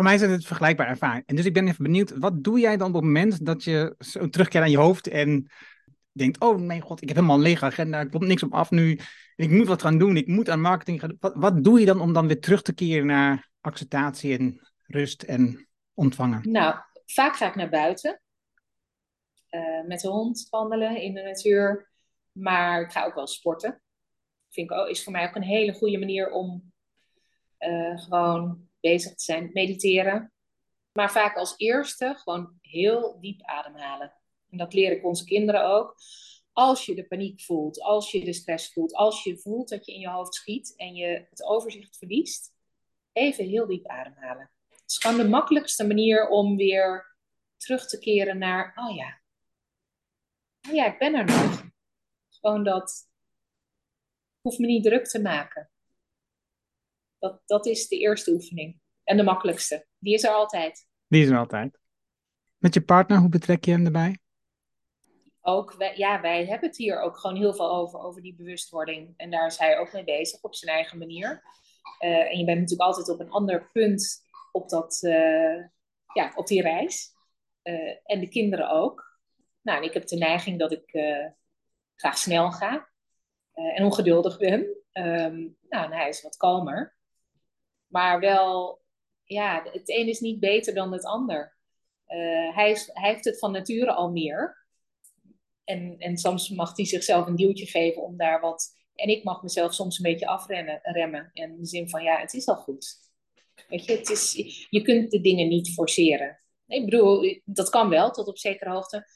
[0.00, 1.26] Voor mij is het vergelijkbaar ervaring.
[1.26, 3.94] En dus ik ben even benieuwd, wat doe jij dan op het moment dat je
[3.98, 5.50] zo terugkeert aan je hoofd en
[6.12, 8.70] denkt, oh mijn god, ik heb helemaal een lege agenda, ik kom niks op af
[8.70, 8.98] nu,
[9.36, 12.00] ik moet wat gaan doen, ik moet aan marketing gaan wat, wat doe je dan
[12.00, 16.50] om dan weer terug te keren naar acceptatie en rust en ontvangen?
[16.50, 16.74] Nou,
[17.06, 18.20] vaak ga ik naar buiten.
[19.50, 21.90] Uh, met de hond wandelen in de natuur.
[22.32, 23.82] Maar ik ga ook wel sporten
[24.50, 26.72] vind ik ook, is voor mij ook een hele goede manier om
[27.58, 29.50] uh, gewoon bezig te zijn.
[29.52, 30.32] Mediteren.
[30.92, 34.14] Maar vaak als eerste gewoon heel diep ademhalen.
[34.50, 35.96] En dat leren onze kinderen ook.
[36.52, 39.92] Als je de paniek voelt, als je de stress voelt, als je voelt dat je
[39.92, 42.52] in je hoofd schiet en je het overzicht verliest,
[43.12, 44.50] even heel diep ademhalen.
[44.68, 47.16] Het is gewoon de makkelijkste manier om weer
[47.56, 49.20] terug te keren naar, oh ja,
[50.68, 51.62] oh ja, ik ben er nog.
[52.30, 53.08] Gewoon dat
[54.40, 55.69] hoef me niet druk te maken.
[57.20, 58.80] Dat, dat is de eerste oefening.
[59.04, 59.86] En de makkelijkste.
[59.98, 60.86] Die is er altijd.
[61.06, 61.78] Die is er altijd.
[62.58, 64.18] Met je partner, hoe betrek je hem erbij?
[65.40, 69.14] Ook, wij, ja, wij hebben het hier ook gewoon heel veel over, over die bewustwording.
[69.16, 71.42] En daar is hij ook mee bezig op zijn eigen manier.
[72.00, 75.64] Uh, en je bent natuurlijk altijd op een ander punt op, dat, uh,
[76.14, 77.08] ja, op die reis.
[77.62, 79.18] Uh, en de kinderen ook.
[79.62, 80.90] Nou, en ik heb de neiging dat ik
[81.94, 82.90] graag snel ga.
[83.60, 84.60] Eh, en ongeduldig ben.
[84.92, 86.96] Um, nou, hij is wat kalmer.
[87.90, 88.80] Maar wel,
[89.24, 91.58] ja, het een is niet beter dan het ander.
[92.54, 94.66] Hij, is, hij heeft het van nature al meer.
[95.64, 98.78] En, en soms mag hij zichzelf een duwtje geven om daar wat.
[98.94, 100.78] En ik mag mezelf soms een beetje afremmen.
[100.82, 102.96] Remmen, in de zin van, ja, het is al goed.
[103.68, 104.32] Weet je, het is,
[104.70, 106.40] je kunt de dingen niet forceren.
[106.66, 109.06] Ik bedoel, dat kan wel tot op zekere hoogte.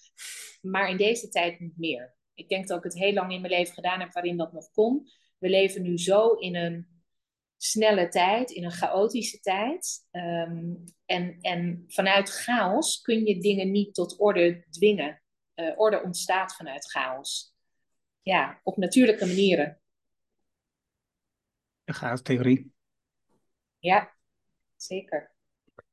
[0.61, 3.53] Maar in deze tijd niet meer ik denk dat ik het heel lang in mijn
[3.53, 5.09] leven gedaan heb waarin dat nog kon.
[5.39, 6.94] We leven nu zo in een
[7.57, 10.07] snelle tijd, in een chaotische tijd.
[10.11, 10.75] Ehm,
[11.07, 15.23] en, en vanuit chaos kun je dingen niet tot orde dwingen.
[15.55, 17.55] Uh, orde ontstaat vanuit chaos.
[18.23, 19.81] Ja, op natuurlijke manieren.
[21.85, 22.73] De chaos-theorie.
[23.79, 24.15] Ja,
[24.77, 25.33] zeker.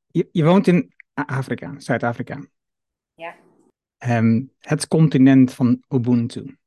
[0.08, 2.46] Je, je woont in Afrika, Zuid-Afrika.
[3.14, 3.36] Ja.
[3.98, 6.58] Um, het continent van Ubuntu.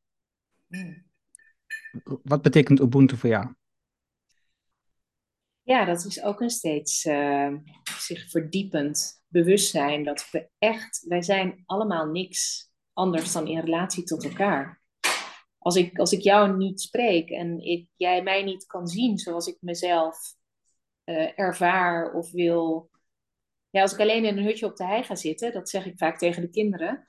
[2.22, 3.54] Wat betekent Ubuntu voor jou?
[5.64, 7.54] Ja, dat is ook een steeds uh,
[7.98, 14.24] zich verdiepend bewustzijn dat we echt, wij zijn allemaal niks anders dan in relatie tot
[14.24, 14.82] elkaar.
[15.58, 19.46] Als ik, als ik jou niet spreek en ik, jij mij niet kan zien zoals
[19.46, 20.16] ik mezelf
[21.04, 22.90] uh, ervaar of wil.
[23.70, 25.98] Ja, als ik alleen in een hutje op de hei ga zitten, dat zeg ik
[25.98, 27.08] vaak tegen de kinderen,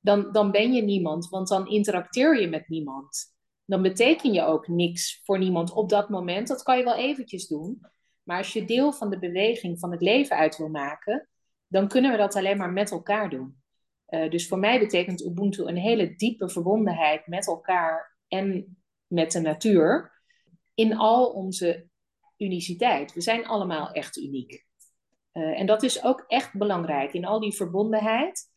[0.00, 3.34] dan, dan ben je niemand, want dan interacteer je met niemand.
[3.64, 6.48] Dan beteken je ook niks voor niemand op dat moment.
[6.48, 7.80] Dat kan je wel eventjes doen.
[8.26, 11.28] Maar als je deel van de beweging van het leven uit wil maken,
[11.66, 13.62] dan kunnen we dat alleen maar met elkaar doen.
[14.08, 19.40] Uh, dus voor mij betekent Ubuntu een hele diepe verbondenheid met elkaar en met de
[19.40, 20.12] natuur
[20.74, 21.86] in al onze
[22.36, 23.12] uniciteit.
[23.12, 24.64] We zijn allemaal echt uniek.
[25.32, 28.54] Uh, en dat is ook echt belangrijk in al die verbondenheid.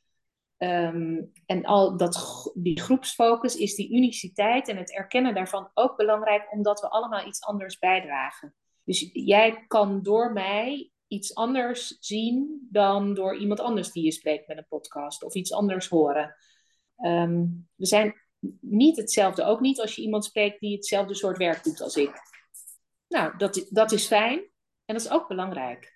[0.57, 6.51] Um, en al dat, die groepsfocus is die uniciteit en het erkennen daarvan ook belangrijk,
[6.51, 8.55] omdat we allemaal iets anders bijdragen.
[8.89, 14.47] Dus jij kan door mij iets anders zien dan door iemand anders die je spreekt
[14.47, 16.35] met een podcast of iets anders horen.
[16.97, 18.13] Um, we zijn
[18.59, 22.11] niet hetzelfde, ook niet als je iemand spreekt die hetzelfde soort werk doet als ik.
[23.07, 24.37] Nou, dat, dat is fijn
[24.85, 25.93] en dat is ook belangrijk.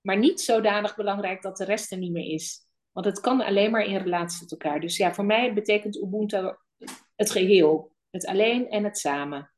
[0.00, 2.66] Maar niet zodanig belangrijk dat de rest er niet meer is.
[2.92, 4.80] Want het kan alleen maar in relatie tot elkaar.
[4.80, 6.56] Dus ja, voor mij betekent Ubuntu
[7.16, 7.92] het geheel.
[8.10, 9.52] Het alleen en het samen.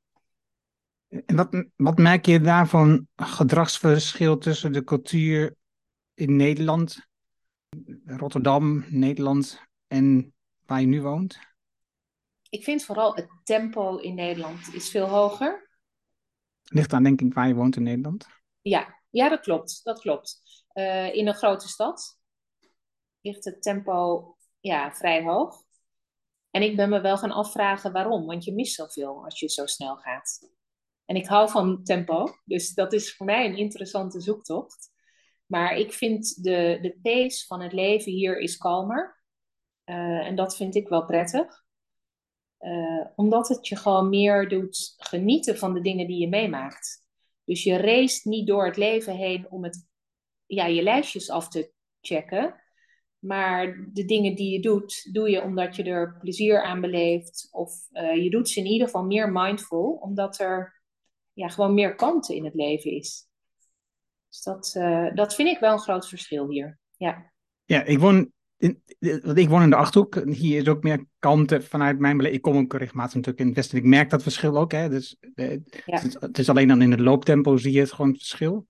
[1.26, 5.54] En wat, wat merk je daarvan gedragsverschil tussen de cultuur
[6.14, 7.08] in Nederland,
[8.04, 10.34] Rotterdam, Nederland en
[10.66, 11.38] waar je nu woont?
[12.54, 15.70] ik vind vooral het tempo in Nederland is veel hoger.
[16.62, 18.26] Ligt aan denk ik waar je woont in Nederland?
[18.62, 19.80] Ja, ja dat klopt.
[19.82, 20.42] Dat klopt.
[20.74, 22.18] Uh, in een grote stad
[23.20, 25.62] ligt het tempo ja, vrij hoog.
[26.50, 29.66] En ik ben me wel gaan afvragen waarom, want je mist zoveel als je zo
[29.66, 30.53] snel gaat.
[31.04, 34.92] En ik hou van tempo, dus dat is voor mij een interessante zoektocht.
[35.46, 39.22] Maar ik vind de, de pace van het leven hier is kalmer.
[39.84, 41.64] Uh, en dat vind ik wel prettig.
[42.60, 47.06] Uh, omdat het je gewoon meer doet genieten van de dingen die je meemaakt.
[47.44, 49.86] Dus je race niet door het leven heen om het,
[50.46, 52.62] ja, je lijstjes af te checken.
[53.18, 57.48] Maar de dingen die je doet, doe je omdat je er plezier aan beleeft.
[57.50, 60.82] Of uh, je doet ze in ieder geval meer mindful, omdat er
[61.34, 63.26] ja, gewoon meer kanten in het leven is.
[64.28, 66.78] Dus dat, uh, dat vind ik wel een groot verschil hier.
[66.96, 67.32] Ja,
[67.64, 70.14] ja ik woon in, want ik woon in de Achterhoek.
[70.24, 72.44] Hier is ook meer kanten vanuit mijn beleving.
[72.44, 73.78] Ik kom ook regelmatig natuurlijk in het westen.
[73.78, 74.72] Ik merk dat verschil ook.
[74.72, 74.88] Hè.
[74.88, 75.60] Dus, eh, ja.
[75.84, 78.66] het, is, het, is, alleen dan in het looptempo zie je het gewoon het verschil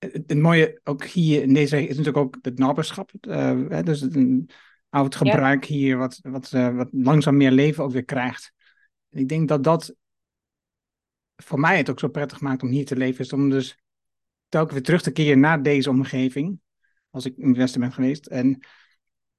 [0.00, 3.10] het, mooie ook hier in deze is natuurlijk ook het naberschap.
[3.20, 4.50] Uh, dus het, een
[4.88, 8.52] oud gebruik hier wat, wat, uh, wat langzaam meer leven ook weer krijgt.
[9.10, 9.94] ik denk dat dat
[11.42, 13.78] voor mij het ook zo prettig maakt om hier te leven, is om dus
[14.48, 16.60] telkens weer terug te keren naar deze omgeving,
[17.10, 18.26] als ik in het Westen ben geweest.
[18.26, 18.66] En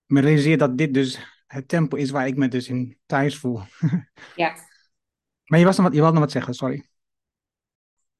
[0.06, 3.62] me realiseer dat dit dus het tempo is waar ik me dus in thuis voel.
[4.36, 4.56] ja.
[5.45, 6.86] Maar je, was nog wat, je wilde nog wat zeggen, sorry.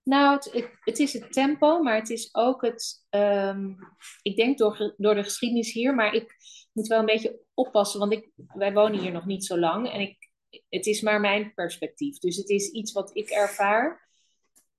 [0.04, 3.06] Nou, het, het, is het tempo, maar het is ook het.
[3.10, 3.78] Um,
[4.22, 6.36] ik denk door, door de geschiedenis hier, maar ik
[6.74, 10.00] moet wel een beetje oppassen, want ik, wij wonen hier nog niet zo lang en
[10.00, 10.31] ik,
[10.70, 12.18] het is maar mijn perspectief.
[12.18, 14.10] Dus het is iets wat ik ervaar.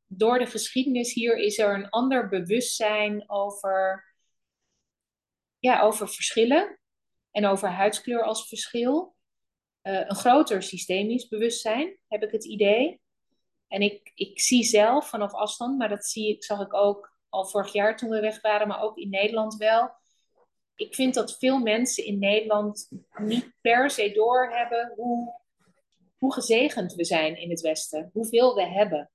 [0.06, 4.04] Door de geschiedenis hier is er een ander bewustzijn over,
[5.58, 6.78] ja, over verschillen
[7.30, 9.14] en over huidskleur als verschil.
[9.82, 13.00] Uh, een groter systemisch bewustzijn, heb ik het idee.
[13.68, 17.44] En ik, ik zie zelf vanaf afstand, maar dat zie ik, zag ik ook al
[17.44, 19.90] vorig jaar toen we weg waren, maar ook in Nederland wel.
[20.74, 25.41] Ik vind dat veel mensen in Nederland niet per se doorhebben hoe,
[26.22, 29.10] hoe gezegend we zijn in het Westen, hoeveel we hebben.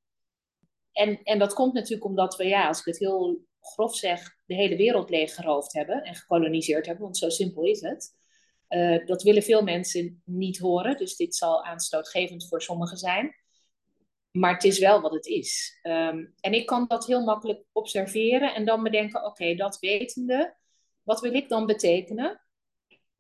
[0.91, 4.55] En, en dat komt natuurlijk omdat we, ja, als ik het heel grof zeg, de
[4.55, 8.15] hele wereld leeggeroofd hebben en gekoloniseerd hebben, want zo simpel is het.
[8.69, 13.35] Uh, dat willen veel mensen niet horen, dus dit zal aanstootgevend voor sommigen zijn.
[14.31, 15.79] Maar het is wel wat het is.
[15.81, 20.55] Ehm, en ik kan dat heel makkelijk observeren en dan bedenken: oké, dat wetende,
[21.03, 22.46] wat wil ik dan betekenen?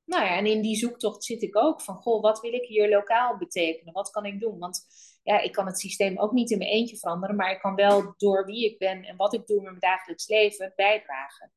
[0.07, 2.89] Nou ja, en in die zoektocht zit ik ook van: goh, wat wil ik hier
[2.89, 3.93] lokaal betekenen?
[3.93, 4.59] Wat kan ik doen?
[4.59, 4.85] Want
[5.23, 8.13] ja, ik kan het systeem ook niet in mijn eentje veranderen, maar ik kan wel
[8.17, 11.51] door wie ik ben en wat ik doe in mijn dagelijks leven bijdragen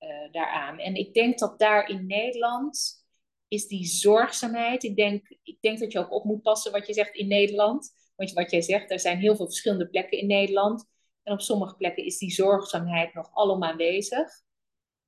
[0.00, 0.78] uh, daaraan.
[0.78, 3.04] En ik denk dat daar in Nederland
[3.48, 4.82] is die zorgzaamheid.
[4.82, 7.92] Ik denk, ik denk dat je ook op moet passen wat je zegt in Nederland.
[8.16, 10.84] Want wat jij zegt, er zijn heel veel verschillende plekken in Nederland.
[11.22, 14.30] En op sommige plekken is die zorgzaamheid nog allemaal aanwezig.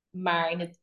[0.09, 0.79] Maar in het,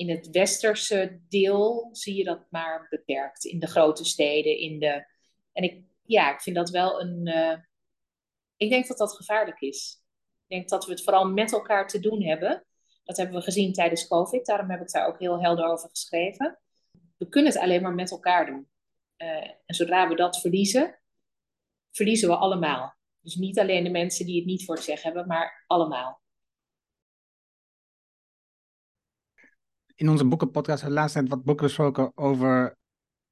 [0.00, 3.44] in het westerse deel zie je dat maar beperkt.
[3.44, 4.58] In de grote steden.
[4.58, 5.06] In de,
[5.52, 7.26] en ik, ja, ik vind dat wel een.
[7.26, 7.56] Uh,
[8.56, 10.02] ik denk dat dat gevaarlijk is.
[10.46, 12.64] Ik denk dat we het vooral met elkaar te doen hebben.
[13.04, 14.46] Dat hebben we gezien tijdens COVID.
[14.46, 16.58] Daarom heb ik daar ook heel helder over geschreven.
[17.16, 18.68] We kunnen het alleen maar met elkaar doen.
[19.18, 21.00] Uh, en zodra we dat verliezen,
[21.90, 22.94] verliezen we allemaal.
[23.20, 26.19] Dus niet alleen de mensen die het niet voor het zeggen hebben, maar allemaal.
[30.00, 32.76] In onze boekenpodcast hebben laatst wat boeken besproken over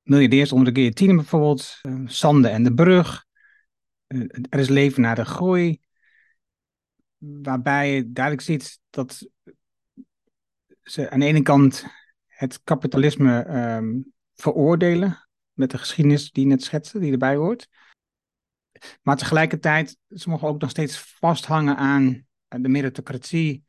[0.03, 1.79] miljardairs onder de guillotine bijvoorbeeld.
[1.83, 3.25] Uh, Sande en de Brug.
[4.09, 5.81] Uh, er is leven na de groei.
[7.19, 9.29] Waarbij je duidelijk ziet dat
[10.83, 11.85] ze aan de ene kant
[12.27, 13.47] het kapitalisme
[13.77, 15.29] um, veroordelen.
[15.53, 17.69] Met de geschiedenis die net schetste, die erbij hoort.
[19.03, 23.65] Maar tegelijkertijd, ze mogen ook nog steeds vasthangen aan de meritocratie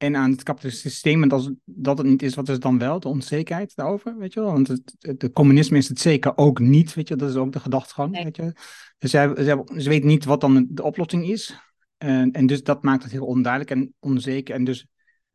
[0.00, 1.22] en aan het kapitalistische systeem.
[1.22, 3.00] En als dat het niet is, wat is het dan wel?
[3.00, 4.52] De onzekerheid daarover, weet je wel?
[4.52, 7.60] Want het, de communisme is het zeker ook niet, weet je Dat is ook de
[7.60, 8.52] gedachtegang, weet je
[8.98, 11.56] Dus ze, weten niet wat dan de oplossing is.
[11.98, 14.86] En, en dus dat maakt het heel onduidelijk en onzeker en dus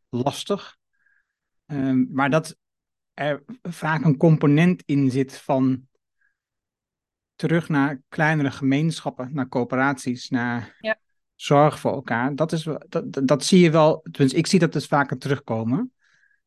[0.10, 0.78] lastig.
[1.66, 2.58] Um, maar dat
[3.14, 5.88] er vaak een component in zit van
[7.36, 11.00] terug naar kleinere gemeenschappen, naar coöperaties, naar ja.
[11.36, 12.36] Zorg voor elkaar.
[12.36, 15.92] Dat, is, dat, dat, zie je wel, tenminste, ik zie dat dus vaker terugkomen.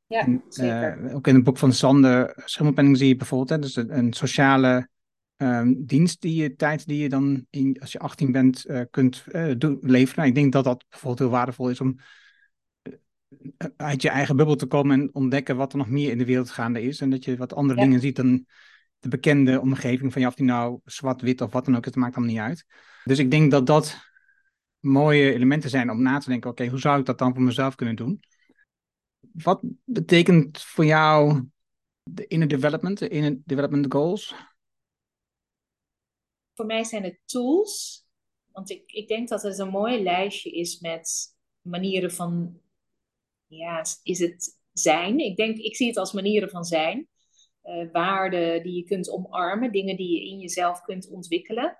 [0.06, 0.98] Ja, en, zeker.
[0.98, 4.12] Uh, ook in het boek van Sander Schimmelpenning zie je bijvoorbeeld, hè, dus een, een
[4.12, 4.88] sociale
[5.36, 9.24] um, dienst die je, tijd die je dan in, als je 18 bent uh, kunt
[9.28, 10.16] uh, doen, leveren.
[10.16, 11.98] Nou, ik denk dat dat bijvoorbeeld heel waardevol is om
[13.76, 16.50] uit je eigen bubbel te komen en ontdekken wat er nog meer in de wereld
[16.50, 17.00] gaande is.
[17.00, 18.46] En dat je wat andere dingen ziet dan
[18.98, 21.96] de bekende omgeving van je, of die nou zwart, wit of wat dan ook, het
[21.96, 22.64] maakt allemaal niet uit.
[23.04, 24.07] Dus ik denk dat dat
[24.80, 27.74] mooie elementen zijn om na te denken, oké, hoe zou ik dat dan voor mezelf
[27.74, 28.20] kunnen doen?
[29.32, 31.48] Wat betekent voor jou
[32.02, 34.34] de inner development, de inner development goals?
[36.54, 38.06] Voor mij zijn het tools,
[38.52, 42.60] want ik, ik denk dat het een mooi lijstje is met manieren van,
[43.46, 45.18] ja, is het zijn?
[45.18, 47.08] Ik denk, ik zie het als manieren van zijn.
[47.64, 51.78] Uh, waarden die je kunt omarmen, dingen die je in jezelf kunt ontwikkelen.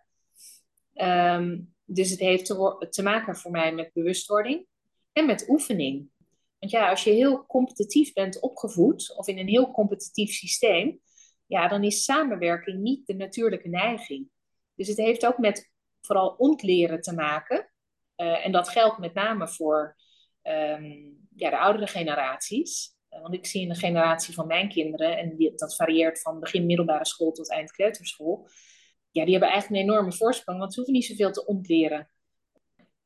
[0.94, 1.60] Ehm,
[1.90, 4.66] dus het heeft te, te, maken voor mij met bewustwording
[5.12, 6.10] en met oefening.
[6.58, 11.00] Want ja, als je heel competitief bent opgevoed of in een heel competitief systeem,
[11.46, 14.28] ja, dan is samenwerking niet de natuurlijke neiging.
[14.74, 15.70] Dus het heeft ook met
[16.00, 17.70] vooral ontleren te maken.
[18.16, 19.96] Uh, en dat geldt met name voor
[20.42, 22.96] um, ja, de oudere generaties.
[23.10, 26.66] Uh, want ik zie in de generatie van mijn kinderen, en dat varieert van begin
[26.66, 28.48] middelbare school tot eind kleuterschool.
[29.18, 32.10] Ja, die hebben eigenlijk een enorme voorsprong, want ze hoeven niet zoveel te ontleren.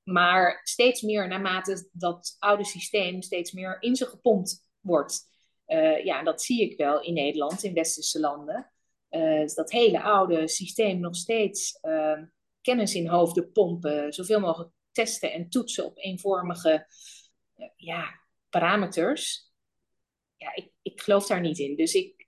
[0.02, 5.30] Maar steeds meer naarmate dat oude systeem steeds meer in ze gepompt wordt.
[5.66, 8.72] Uh, ja, dat zie ik wel in Nederland, in westerse landen.
[9.10, 12.22] Uh, dat hele oude systeem nog steeds uh,
[12.60, 16.86] kennis in hoofden pompen, zoveel mogelijk testen en toetsen op eenvormige
[17.76, 19.52] ja, parameters.
[20.36, 21.76] Ja, ik, ik geloof daar niet in.
[21.76, 22.21] Dus ik,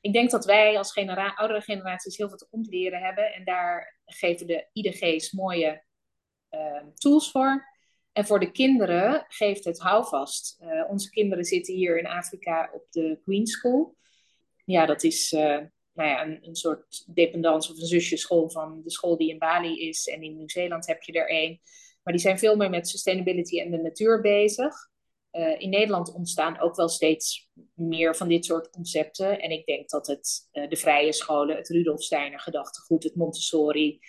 [0.00, 3.34] ik denk dat wij als genera oudere generaties heel veel te ontleren hebben.
[3.34, 5.84] En daar geven de IDG's mooie
[6.50, 7.76] uh, tools voor.
[8.12, 10.60] En voor de kinderen geeft het houvast.
[10.60, 13.96] Uh, onze kinderen zitten hier in Afrika op de Queen School.
[14.64, 15.58] Ja, dat is uh,
[15.92, 19.88] nou ja, een, een soort dependance of een zusjeschool van de school die in Bali
[19.88, 20.06] is.
[20.06, 21.60] En in Nieuw-Zeeland heb je er een.
[22.02, 24.74] Maar die zijn veel meer met sustainability en de natuur bezig.
[25.38, 29.40] Uh, in Nederland ontstaan ook wel steeds meer van dit soort concepten.
[29.40, 34.00] En ik denk dat het uh, de vrije scholen, het Rudolf Steiner gedachtegoed, het Montessori,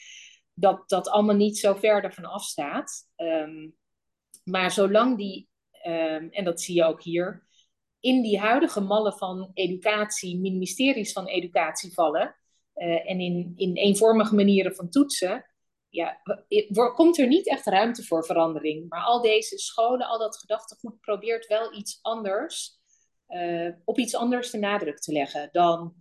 [0.54, 3.10] dat dat allemaal niet zo ver ervan afstaat.
[3.16, 3.76] Um,
[4.44, 5.50] maar zolang die,
[5.88, 7.48] um, en dat zie je ook hier,
[8.00, 12.36] in die huidige mallen van educatie, ministeries van educatie vallen,
[12.76, 15.46] uh, en in, in eenvormige manieren van toetsen,
[15.90, 16.22] ja,
[16.96, 18.90] komt er niet echt ruimte voor verandering.
[18.90, 22.80] Maar al deze scholen, al dat gedachtegoed probeert wel iets anders,
[23.30, 25.94] uh, op iets anders de nadruk te leggen dan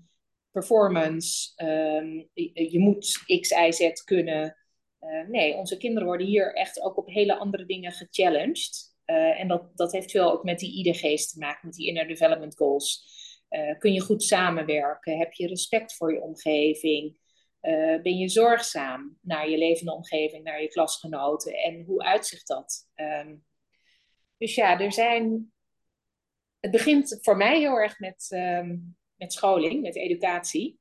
[0.51, 1.53] performance.
[1.65, 4.57] Um, je, moet X, Y, Z kunnen.
[5.01, 8.97] Uh, nee, onze kinderen worden hier echt ook op hele andere dingen gechallenged.
[9.07, 12.07] Uh, en dat, dat heeft veel ook met die IDG's te maken, met die Inner
[12.07, 13.17] Development Goals.
[13.79, 15.19] kun je goed samenwerken?
[15.19, 17.19] Heb je respect voor je omgeving?
[17.63, 22.89] Uh, ben je zorgzaam naar je levende omgeving, naar je klasgenoten en hoe uitzicht dat?
[22.95, 23.45] Um,
[24.39, 25.53] dus ja, er zijn.
[26.61, 30.79] Het begint voor mij heel erg met, um, met scholing, met educatie.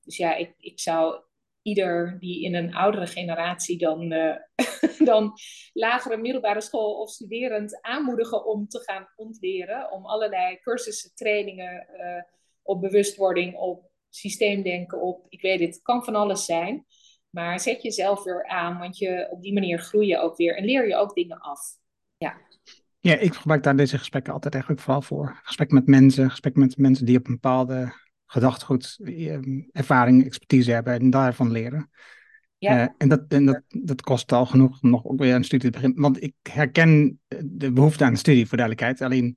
[0.00, 1.22] Dus ja, ik, ik zou
[1.62, 4.36] ieder die in een oudere generatie dan, uh,
[5.10, 5.32] dan
[5.72, 9.92] lagere middelbare school of studerend aanmoedigen om te gaan ontleren.
[9.92, 12.22] Om allerlei cursussen, trainingen uh,
[12.62, 15.26] op bewustwording, op systeemdenken op.
[15.28, 16.86] Ik weet het, kan van alles zijn.
[17.30, 20.64] Maar zet jezelf weer aan, want je, op die manier groei je ook weer en
[20.64, 21.60] leer je ook dingen af.
[22.16, 22.36] Ja.
[23.00, 25.40] Ja, ik gebruik daar deze gesprekken altijd eigenlijk vooral voor.
[25.42, 27.92] Gesprek met mensen, gesprek met mensen die op een bepaalde
[28.26, 31.90] gedachtegoed, ehm, ervaring, expertise hebben en daarvan leren.
[32.58, 32.82] Ja.
[32.82, 35.70] Uh, en dat, en dat, dat kost al genoeg om nog ook weer een studie
[35.70, 36.02] te beginnen.
[36.02, 39.00] Want ik herken de behoefte aan een studie, voor duidelijkheid.
[39.00, 39.36] Alleen,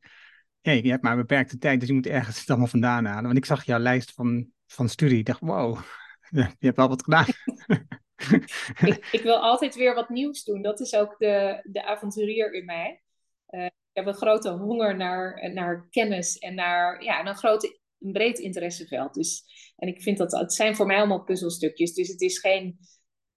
[0.62, 3.24] hey, je hebt maar een beperkte tijd, dus je moet ergens het allemaal vandaan halen.
[3.24, 5.18] Want ik zag jouw lijst van van studie.
[5.18, 5.80] Ik dacht, wow,
[6.30, 7.26] je hebt wel wat gedaan.
[9.12, 10.62] ik, wil altijd weer wat nieuws doen.
[10.62, 13.04] Dat is ook de, de avonturier in mij.
[13.50, 17.64] Uh, ik heb een grote honger naar, naar kennis en naar ja, een groot,
[18.00, 19.14] een breed interesseveld.
[19.14, 19.44] Dus,
[19.76, 21.94] en ik vind dat het zijn voor mij allemaal puzzelstukjes.
[21.94, 22.80] Dus het is geen,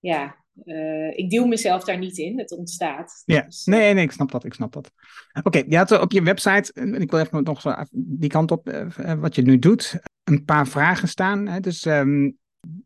[0.00, 2.38] ja, uh, ik duw mezelf daar niet in.
[2.38, 3.22] Het ontstaat.
[3.24, 4.44] Ja, dus, eh, nee, nee, ik snap dat.
[4.44, 4.90] Ik snap dat.
[5.32, 8.50] Oké, okay, je had op je website, en ik wil even nog zo die kant
[8.50, 11.46] op, uh, wat je nu doet een paar vragen staan.
[11.46, 11.60] Hè?
[11.60, 12.38] Dus um,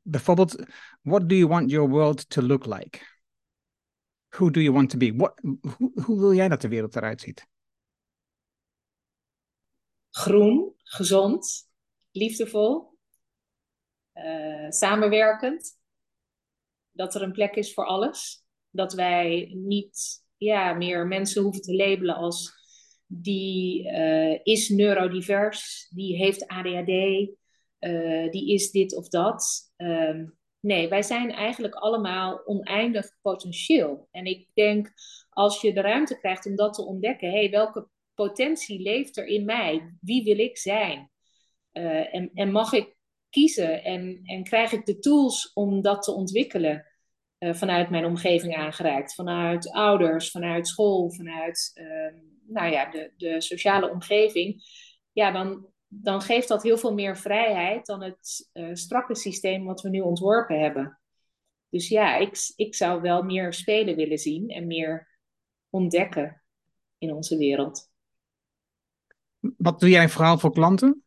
[0.03, 0.65] bijvoorbeeld,
[1.01, 3.11] what do you want your world to look like?
[4.29, 5.15] Who do you want to be?
[5.17, 5.41] What,
[5.77, 7.47] hoe, hoe wil jij dat de wereld eruit ziet?
[10.11, 11.69] Groen, gezond,
[12.11, 12.99] liefdevol,
[14.15, 15.81] uh, samenwerkend.
[16.93, 18.45] Dat er een plek is voor alles.
[18.71, 22.61] Dat wij niet ja, meer mensen hoeven te labelen als
[23.07, 27.29] die uh, is neurodivers, die heeft ADHD, uh,
[27.79, 29.73] eh, die is dit of dat.
[29.77, 34.09] Um, nee, wij zijn eigenlijk allemaal oneindig potentieel.
[34.11, 34.93] En ik denk,
[35.31, 39.45] als je de ruimte krijgt om dat te ontdekken, hey, welke potentie leeft er in
[39.45, 39.97] mij?
[40.01, 41.11] Wie wil ik zijn?
[41.73, 42.97] Uh, en, en mag ik
[43.33, 46.87] kiezen en, en krijg ik de tools om dat te ontwikkelen
[47.39, 49.15] uh, vanuit mijn omgeving aangereikt.
[49.15, 54.63] Vanuit ouders, vanuit school, vanuit uh, nou ja, de, de sociale omgeving.
[55.13, 59.81] Ja, dan, dan geeft dat heel veel meer vrijheid dan het uh, strakke systeem wat
[59.81, 61.01] we nu ontworpen hebben.
[61.69, 65.19] Dus ja, ik, ik zou wel meer spelen willen zien en meer
[65.71, 66.43] ontdekken
[66.99, 67.91] in onze wereld.
[69.57, 71.05] Wat doe jij vooral voor klanten?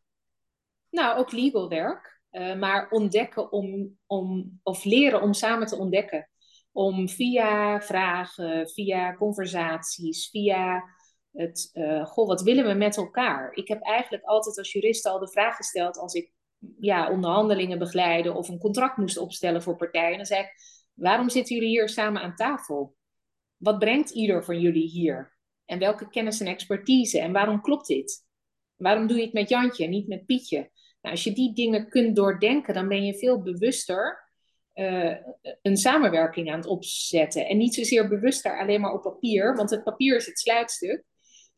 [0.90, 2.15] Nou, ook legal werk.
[2.36, 6.28] Uh, maar ontdekken om, om, of leren om samen te ontdekken.
[6.72, 10.84] Om via vragen, via conversaties, via
[11.32, 13.52] het, uh, goh, wat willen we met elkaar?
[13.54, 16.32] Ik heb eigenlijk altijd als jurist al de vraag gesteld als ik
[16.80, 20.16] ja, onderhandelingen begeleide of een contract moest opstellen voor partijen.
[20.16, 20.52] Dan zei ik,
[20.94, 22.96] waarom zitten jullie hier samen aan tafel?
[23.56, 25.38] Wat brengt ieder van jullie hier?
[25.64, 27.20] En welke kennis en expertise?
[27.20, 28.24] En waarom klopt dit?
[28.76, 30.70] Waarom doe je het met Jantje niet met Pietje?
[31.06, 34.30] Nou, als je die dingen kunt doordenken, dan ben je veel bewuster
[34.74, 35.16] uh,
[35.62, 37.46] een samenwerking aan het opzetten.
[37.46, 41.04] En niet zozeer bewuster alleen maar op papier, want het papier is het sluitstuk.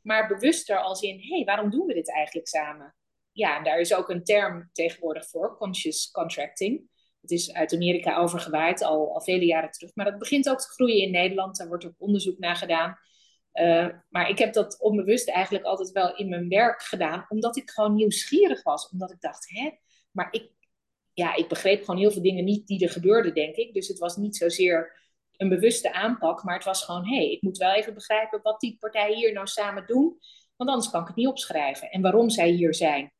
[0.03, 2.95] Maar bewuster als in, hé, hey, waarom doen we dit eigenlijk samen?
[3.33, 6.91] Ja, en daar is ook een term tegenwoordig voor, conscious contracting.
[7.21, 9.95] Het is uit Amerika overgewaaid, al, al vele jaren terug.
[9.95, 11.57] Maar dat begint ook te groeien in Nederland.
[11.57, 12.99] Daar wordt ook onderzoek naar gedaan.
[13.61, 17.71] Uh, maar ik heb dat onbewust eigenlijk altijd wel in mijn werk gedaan, omdat ik
[17.71, 18.89] gewoon nieuwsgierig was.
[18.89, 19.71] Omdat ik dacht, hè,
[20.11, 20.51] maar ik,
[21.13, 23.75] ja, ik begreep gewoon heel veel dingen niet die er gebeurden, denk ik.
[23.75, 24.97] Dus het was niet zozeer
[25.37, 28.61] een bewuste aanpak, maar het was gewoon, hé, hey, ik moet wel even begrijpen wat
[28.61, 30.19] die partijen hier nou samen doen,
[30.57, 31.91] want anders kan ik het niet opschrijven.
[31.91, 33.13] En waarom zij hier zijn.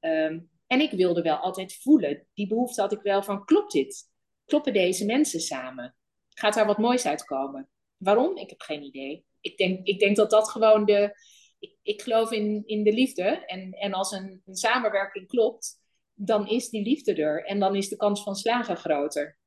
[0.00, 4.04] Um, en ik wilde wel altijd voelen, die behoefte had ik wel van, klopt dit?
[4.44, 5.96] Kloppen deze mensen samen?
[6.28, 7.68] Gaat daar wat moois uitkomen?
[7.96, 8.36] Waarom?
[8.36, 9.24] Ik heb geen idee.
[9.46, 11.18] Ik denk, ik denk dat dat gewoon de.
[11.58, 13.22] Ik, ik geloof in, in de liefde.
[13.46, 15.80] En, en als een, samenwerking klopt,
[16.14, 17.44] dan is die liefde er.
[17.44, 19.38] En dan is de kans van slagen groter.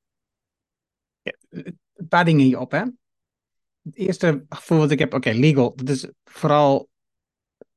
[1.22, 1.34] Ja,
[1.93, 2.84] een paar dingen hierop, hè?
[3.82, 5.76] Het eerste gevoel wat ik heb, oké, legal.
[5.76, 6.89] Dat is vooral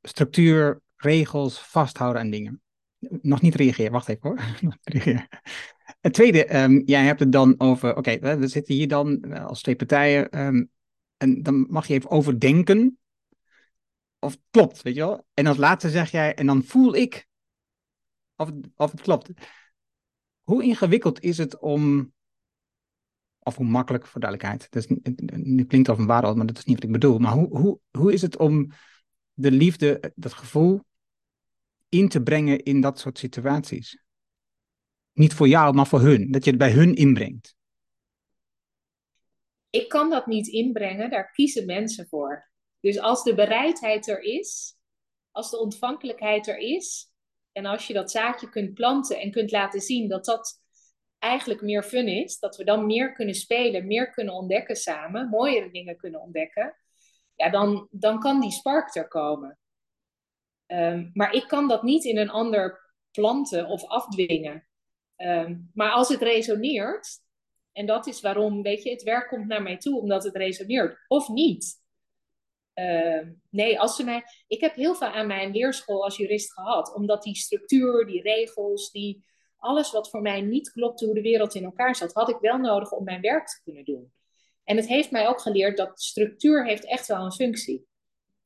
[0.02, 2.62] structuur, regels, vasthouden aan dingen.
[2.98, 4.40] Nog niet reageren, wacht even hoor.
[6.00, 9.62] Het tweede, um, jij hebt het dan over, oké, we zitten hier dan eh, als
[9.62, 10.40] twee partijen.
[10.40, 10.70] Um,
[11.22, 12.98] en dan mag je even overdenken
[14.18, 15.26] of het klopt, weet je wel.
[15.34, 17.28] En als laatste zeg jij, en dan voel ik
[18.36, 19.30] of of het klopt.
[20.42, 22.12] Hoe ingewikkeld is het om,
[23.38, 24.90] of hoe makkelijk, voor duidelijkheid.
[25.36, 27.18] Nu klinkt als een waarheid, maar dat is niet wat ik bedoel.
[27.18, 28.70] Maar hoe, hoe, hoe is het om
[29.32, 30.80] de liefde, dat gevoel,
[31.88, 34.02] in te brengen in dat soort situaties?
[35.12, 36.30] Niet voor jou, maar voor hun.
[36.30, 37.54] Dat je het bij hun inbrengt.
[39.72, 42.50] Ik kan dat niet inbrengen, daar kiezen mensen voor.
[42.80, 44.76] Dus als de bereidheid er is,
[45.30, 47.12] als de ontvankelijkheid er is,
[47.52, 50.62] en als je dat zaadje kunt planten en kunt laten zien dat dat
[51.18, 55.70] eigenlijk meer fun is, dat we dan meer kunnen spelen, meer kunnen ontdekken samen, mooiere
[55.70, 56.76] dingen kunnen ontdekken,
[57.34, 59.58] ja, dan, dan kan die spark er komen.
[60.66, 64.66] Um, maar ik kan dat niet in een ander planten of afdwingen.
[65.16, 67.21] Um, maar als het resoneert,
[67.72, 71.04] en dat is waarom, weet je, het werk komt naar mij toe omdat het resoneert.
[71.08, 71.80] Of niet.
[72.74, 74.22] Uh, nee, als ze mij.
[74.46, 78.90] Ik heb heel veel aan mijn leerschool als jurist gehad, omdat die structuur, die regels,
[78.90, 79.24] die,
[79.62, 82.58] alles wat voor mij niet klopte hoe de wereld in elkaar zat, had ik wel
[82.58, 84.12] nodig om mijn werk te kunnen doen.
[84.64, 87.86] En het heeft mij ook geleerd dat structuur heeft echt wel een functie.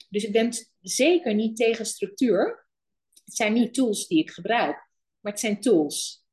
[0.09, 2.66] Dus ik ben zeker niet tegen structuur.
[3.24, 4.89] Het zijn niet tools die ik gebruik,
[5.20, 6.26] maar het zijn tools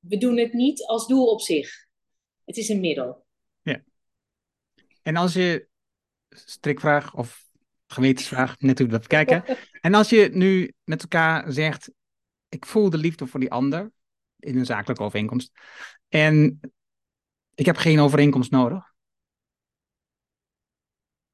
[0.00, 1.86] we doen het niet als doel op zich.
[2.44, 3.26] Het is een middel.
[3.62, 3.82] Ja.
[5.02, 5.68] En als je,
[6.28, 7.48] strikvraag of
[7.86, 9.44] gewetensvraag, net hoe we dat kijken.
[9.80, 11.90] en als je nu met elkaar zegt,
[12.48, 13.92] ik voel de liefde voor die ander
[14.38, 15.50] in een zakelijke overeenkomst.
[16.08, 16.60] En
[17.54, 18.92] ik heb geen overeenkomst nodig.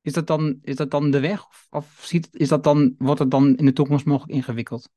[0.00, 1.46] Is dat dan, is dat dan de weg?
[1.46, 4.90] Of, of ziet, is dat dan, wordt het dan in de toekomst mogelijk ingewikkeld?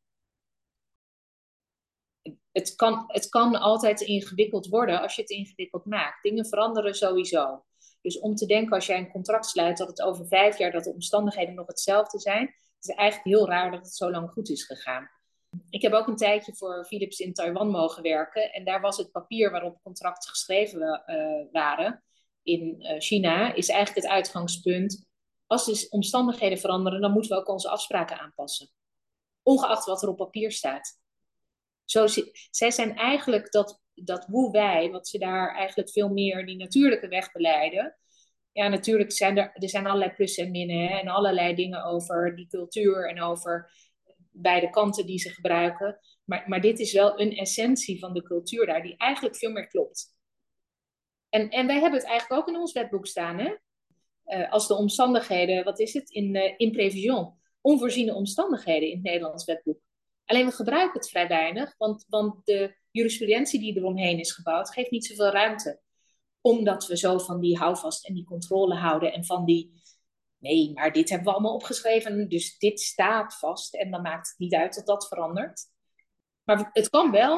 [2.51, 6.23] Het kan, het kan altijd ingewikkeld worden als je het ingewikkeld maakt.
[6.23, 7.63] Dingen veranderen sowieso.
[8.01, 10.83] Dus om te denken als jij een contract sluit dat het over vijf jaar dat
[10.83, 14.63] de omstandigheden nog hetzelfde zijn, is eigenlijk heel raar dat het zo lang goed is
[14.63, 15.09] gegaan.
[15.69, 19.11] Ik heb ook een tijdje voor Philips in Taiwan mogen werken en daar was het
[19.11, 22.03] papier waarop contracten geschreven uh, waren
[22.43, 25.07] in uh, China, is eigenlijk het uitgangspunt.
[25.47, 28.69] Als de omstandigheden veranderen, dan moeten we ook onze afspraken aanpassen.
[29.43, 30.99] Ongeacht wat er op papier staat.
[31.89, 32.07] Zo,
[32.51, 37.07] zij zijn eigenlijk dat, dat hoe wij, wat ze daar eigenlijk veel meer die natuurlijke
[37.07, 37.97] weg beleiden.
[38.51, 42.47] Ja, natuurlijk zijn er, er zijn allerlei plussen en minnen en allerlei dingen over die
[42.47, 43.71] cultuur en over
[44.31, 45.99] beide kanten die ze gebruiken.
[46.23, 49.67] Maar, maar dit is wel een essentie van de cultuur daar, die eigenlijk veel meer
[49.67, 50.15] klopt.
[51.29, 53.55] En, en wij hebben het eigenlijk ook in ons wetboek staan, hè?
[54.25, 59.03] Uh, als de omstandigheden, wat is het, in, uh, in prevision, onvoorziene omstandigheden in het
[59.03, 59.87] Nederlands wetboek.
[60.29, 64.91] Alleen we gebruiken het vrij weinig, want, want de jurisprudentie die eromheen is gebouwd, geeft
[64.91, 65.81] niet zoveel ruimte.
[66.41, 69.81] Omdat we zo van die houvast en die controle houden en van die,
[70.37, 74.37] nee, maar dit hebben we allemaal opgeschreven, dus dit staat vast en dan maakt het
[74.37, 75.61] niet uit dat dat verandert.
[76.43, 77.35] Maar het kan wel.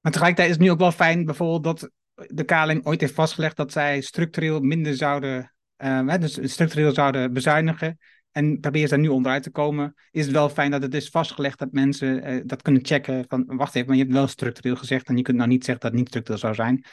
[0.00, 3.56] Maar tegelijkertijd is het nu ook wel fijn bijvoorbeeld dat de KLM ooit heeft vastgelegd
[3.56, 7.98] dat zij structureel minder zouden, uh, dus structureel zouden bezuinigen.
[8.38, 9.94] En probeer daar nu onderuit te komen.
[10.10, 13.24] Is het wel fijn dat het is vastgelegd dat mensen uh, dat kunnen checken.
[13.28, 15.08] Van wacht even, maar je hebt wel structureel gezegd.
[15.08, 16.84] En je kunt nou niet zeggen dat het niet structureel zou zijn.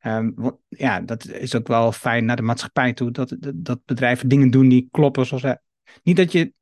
[0.00, 3.10] Um, ja, dat is ook wel fijn naar de maatschappij toe.
[3.10, 5.26] Dat, dat, dat bedrijven dingen doen die kloppen.
[5.26, 5.52] Zoals, uh,
[6.02, 6.52] niet dat je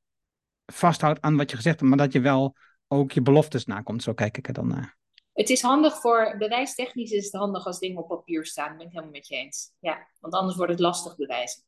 [0.66, 2.56] vasthoudt aan wat je gezegd hebt, maar dat je wel
[2.88, 4.02] ook je beloftes nakomt.
[4.02, 4.96] Zo kijk ik er dan naar.
[5.32, 8.68] Het is handig voor bewijstechnisch is het handig als dingen op papier staan.
[8.68, 9.72] Dat ben ik helemaal met je eens.
[9.78, 11.62] Ja, want anders wordt het lastig bewijzen.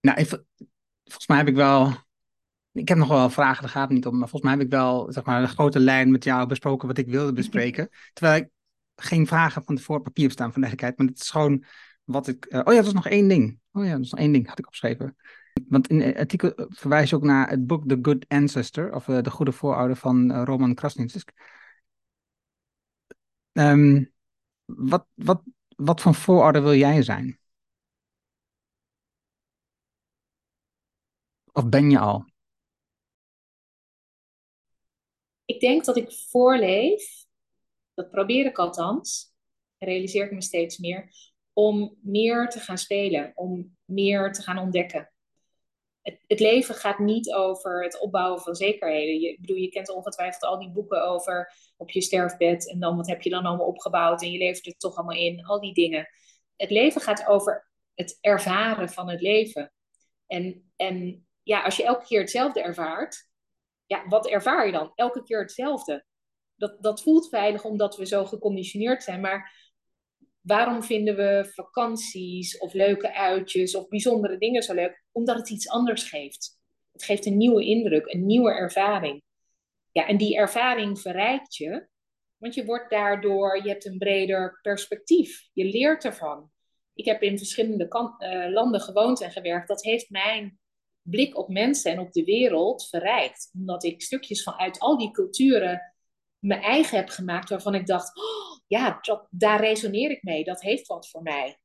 [0.00, 0.46] Nou, even,
[1.12, 1.92] volgens mij heb ik wel.
[2.72, 4.18] Ik heb nog wel vragen, daar gaat het niet om.
[4.18, 6.98] Maar volgens mij heb ik wel zeg maar, een grote lijn met jou besproken wat
[6.98, 7.88] ik wilde bespreken.
[8.12, 8.48] Terwijl ik
[8.96, 10.98] geen vragen van tevoren papier staan van duidelijkheid.
[10.98, 11.64] Maar het is gewoon
[12.04, 12.46] wat ik.
[12.48, 13.58] Uh, oh ja, dat is nog één ding.
[13.72, 15.16] Oh ja, dat is nog één ding, had ik opgeschreven.
[15.68, 19.22] Want in het artikel verwijs je ook naar het boek The Good Ancestor, of uh,
[19.22, 21.30] De Goede Voorouder van uh, Roman Krasnitsk.
[23.52, 24.12] Um,
[24.64, 25.42] wat, wat,
[25.76, 27.38] wat voor voorouder wil jij zijn?
[31.52, 32.24] Of ben je al?
[35.44, 37.26] Ik denk dat ik voorleef,
[37.94, 39.34] dat probeer ik althans,
[39.78, 41.12] realiseer ik me steeds meer,
[41.52, 45.12] om meer te gaan spelen, om meer te gaan ontdekken
[46.02, 49.20] het, het, leven gaat niet over het opbouwen van zekerheden.
[49.20, 53.06] Je, bedoel, je kent ongetwijfeld al die boeken over op je sterfbed en dan wat
[53.06, 56.08] heb je dan allemaal opgebouwd en je levert het toch allemaal in, al die dingen.
[56.56, 59.72] Het leven gaat over het ervaren van het leven.
[60.26, 63.28] En, en ja, als je elke keer hetzelfde ervaart,
[63.86, 64.92] ja, wat ervaar je dan?
[64.94, 66.04] Elke keer hetzelfde.
[66.56, 69.70] Dat, dat voelt veilig omdat we zo geconditioneerd zijn, maar
[70.40, 75.04] waarom vinden we vakanties of leuke uitjes of bijzondere dingen zo leuk?
[75.12, 76.60] Omdat het iets anders geeft.
[76.92, 79.22] Het geeft een nieuwe indruk, een nieuwe ervaring.
[79.92, 81.88] Ja, en die ervaring verrijkt je,
[82.36, 85.48] want je wordt daardoor, je hebt een breder perspectief.
[85.52, 86.50] Je leert ervan.
[86.94, 89.68] Ik heb in verschillende uh, landen gewoond en gewerkt.
[89.68, 90.60] Dat heeft mijn
[91.02, 93.50] blik op mensen en op de wereld verrijkt.
[93.54, 95.94] Omdat ik stukjes van uit al die culturen
[96.38, 99.00] mijn eigen heb gemaakt waarvan ik dacht, oh, ja,
[99.30, 100.44] daar resoneer ik mee.
[100.44, 101.58] Dat heeft wat voor mij.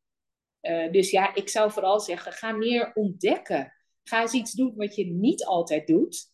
[0.62, 3.74] Uh, dus ja, ik zou vooral zeggen, ga meer ontdekken.
[4.04, 6.32] Ga eens iets doen wat je niet altijd doet.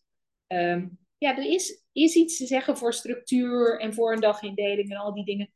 [0.48, 4.98] Um, ja, er is, is iets te zeggen voor structuur en voor een dagindeling en
[4.98, 5.54] al die dingen.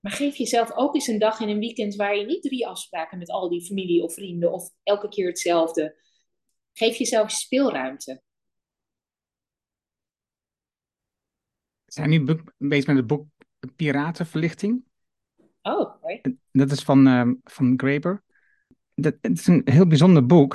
[0.00, 3.18] Maar geef jezelf ook eens een dag in een weekend waar je niet drie afspraken
[3.18, 5.96] met al die familie of vrienden of elke keer hetzelfde.
[6.72, 8.22] Geef jezelf speelruimte.
[11.84, 12.24] We zijn nu
[12.56, 13.26] bezig met het boek
[13.76, 14.84] Piratenverlichting.
[15.62, 16.20] Oh, mooi.
[16.52, 18.22] Dat is van, uh, van Graeber.
[18.94, 20.52] Dat, het is een heel bijzonder boek,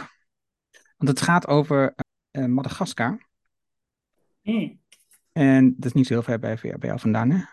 [0.97, 1.95] want het gaat over
[2.31, 3.29] uh, Madagaskar.
[4.41, 4.79] Mm.
[5.31, 7.43] En dat is niet zo heel ver bij, bij jou vandaan, hè?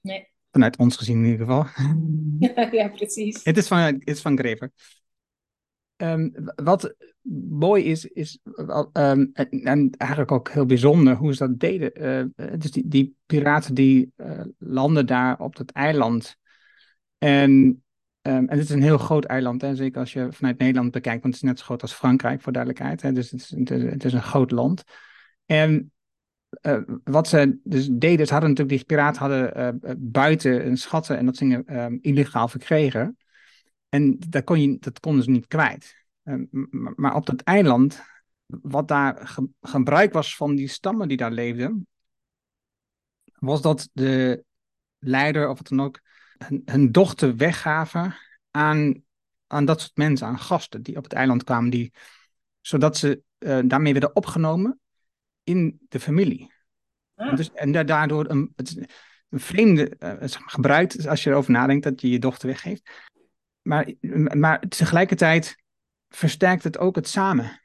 [0.00, 0.28] Nee.
[0.50, 1.66] Vanuit ons gezien in ieder geval.
[2.78, 3.44] ja, precies.
[3.44, 4.70] Het is van, het is van Graeber.
[5.96, 6.94] Um, wat
[7.48, 8.38] mooi is, is
[8.92, 12.02] um, en, en, eigenlijk ook heel bijzonder hoe ze dat deden.
[12.36, 16.36] Uh, dus die, die piraten die uh, landen daar op dat eiland.
[17.18, 17.82] En, um,
[18.22, 19.74] en het is een heel groot eiland, hè?
[19.74, 22.52] zeker als je vanuit Nederland bekijkt, want het is net zo groot als Frankrijk, voor
[22.52, 23.02] duidelijkheid.
[23.02, 23.12] Hè?
[23.12, 24.82] Dus het is, het, is, een groot land.
[25.46, 25.92] En
[27.04, 31.36] wat ze dus deden, ze hadden natuurlijk, die piraten hadden buiten een schatten en dat
[31.36, 33.16] ze illegaal verkregen.
[33.94, 36.06] En dat, kon je, dat konden ze niet kwijt.
[36.22, 38.02] Ehm, maar op dat eiland,
[38.46, 41.86] wat daar gebruik was van die stammen die daar leefden,
[43.38, 44.44] was dat de
[44.98, 46.00] leider of wat dan ook
[46.64, 48.16] hun, dochter weggaven
[48.50, 49.02] aan,
[49.46, 51.92] aan dat soort mensen, aan gasten die op het eiland kwamen, die,
[52.60, 54.80] zodat ze uh, daarmee werden opgenomen
[55.42, 56.52] in de familie.
[57.14, 57.36] Ah.
[57.36, 58.54] Dus, en daardoor een,
[59.28, 63.12] een vreemde uh, gebruik, als je erover nadenkt, dat je je dochter weggeeft.
[63.64, 63.92] Maar,
[64.36, 65.56] maar tegelijkertijd
[66.08, 67.60] versterkt het ook het samen.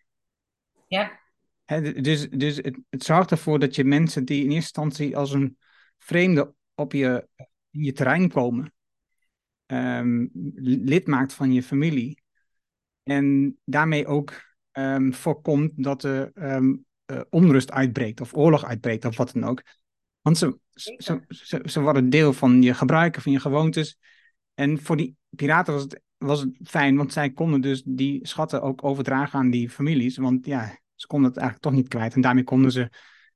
[0.88, 1.20] Ja.
[2.02, 5.58] dus dus het, het zorgt ervoor dat je mensen die in eerste instantie als een
[5.98, 7.28] vreemde op je,
[7.72, 8.74] in je terrein komen,
[9.66, 10.30] um,
[10.64, 12.24] lid maakt van je familie.
[13.04, 19.18] En daarmee ook um, voorkomt dat er um, uh, onrust uitbreekt of oorlog uitbreekt of
[19.18, 19.64] wat dan ook.
[20.22, 24.00] Want ze, ze, ze, ze worden deel van je gebruiken, van je gewoontes.
[24.54, 28.62] En voor die piraten was het, was het fijn, want zij konden dus die schatten
[28.62, 30.18] ook overdragen aan die families.
[30.18, 32.14] Want ja, ze konden het eigenlijk toch niet kwijt.
[32.14, 32.90] En daarmee konden ze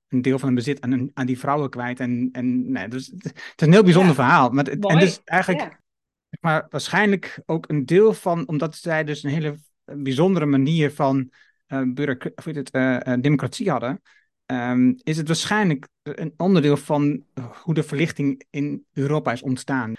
[0.07, 1.99] een deel van hun bezit aan, aan die vrouwen kwijt.
[1.99, 3.25] En, en nee, dus, het
[3.55, 4.49] is een heel bijzonder verhaal.
[4.49, 5.79] Maar, het, en dus eigenlijk,
[6.39, 11.31] maar waarschijnlijk ook een deel van, omdat zij dus een hele bijzondere manier van
[11.67, 14.01] uh, burger, of het, uh, democratie hadden.
[14.45, 17.23] Um, is het waarschijnlijk een onderdeel van
[17.63, 19.93] hoe de verlichting in Europa is ontstaan.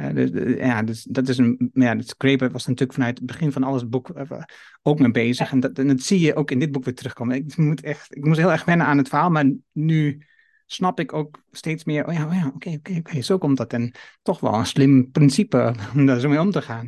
[0.00, 1.70] Uh, dus, ja, dus dat is een.
[1.72, 4.42] Ja, dus Graeber was natuurlijk vanuit het begin van alles boek uh,
[4.82, 5.50] ook mee bezig.
[5.50, 7.36] En, dat, en dat zie je ook in dit boek weer terugkomen.
[7.36, 10.26] Ik moet echt, ik moest heel erg wennen aan het verhaal, maar nu
[10.66, 12.06] snap ik ook steeds meer.
[12.06, 13.72] Oh ja, oh ja oké, oké, oké, zo komt dat.
[13.72, 16.86] En toch wel een slim principe om daar zo mee om te gaan.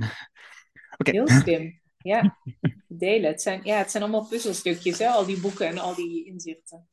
[0.97, 2.39] Heel slim, ja.
[2.89, 3.31] Delen.
[3.31, 5.09] Het zijn, ja, het zijn allemaal puzzelstukjes, hè?
[5.09, 6.89] al die boeken en al die inzichten.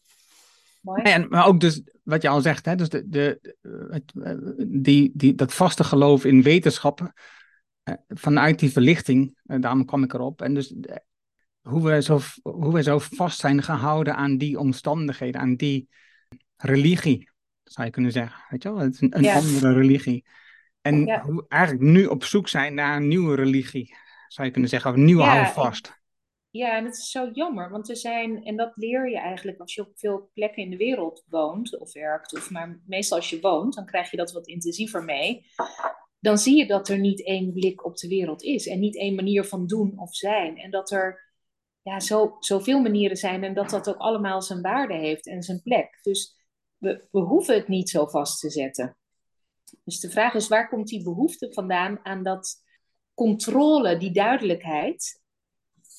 [0.96, 3.56] En, maar ook dus, wat je al zegt, hè, dus de, de,
[3.90, 4.14] het,
[4.84, 7.14] die, die, dat vaste geloof in wetenschappen,
[7.84, 10.42] eh, vanuit die verlichting, eh, daarom kwam ik erop.
[10.42, 10.74] En dus
[11.62, 15.90] hoe we, zo, hoe we zo vast zijn gehouden aan die omstandigheden, aan die
[16.58, 17.30] religie,
[17.64, 18.44] zou je kunnen zeggen.
[18.50, 20.26] Weet je wel, het is een, een andere religie.
[20.82, 23.96] En hoe eigenlijk nu op zoek zijn naar een nieuwe religie,
[24.28, 26.00] zou je kunnen zeggen, of een nieuwe ja, houvast.
[26.58, 29.76] Ja, en het is zo jammer, want er zijn, en dat leer je eigenlijk als
[29.76, 33.40] je op veel plekken in de wereld woont of werkt, of maar meestal als je
[33.40, 35.46] woont, dan krijg je dat wat intensiever mee.
[36.20, 39.16] Dan zie je dat er niet één blik op de wereld is en niet één
[39.16, 40.58] manier van doen of zijn.
[40.58, 41.34] En dat er
[41.82, 45.62] ja, zo, zoveel manieren zijn en dat dat ook allemaal zijn waarde heeft en zijn
[45.62, 46.00] plek.
[46.02, 46.36] Dus
[46.78, 48.98] we, we hoeven het niet zo vast te zetten.
[49.84, 52.56] Dus de vraag is, waar komt die behoefte vandaan aan dat
[53.14, 55.26] controle, die duidelijkheid?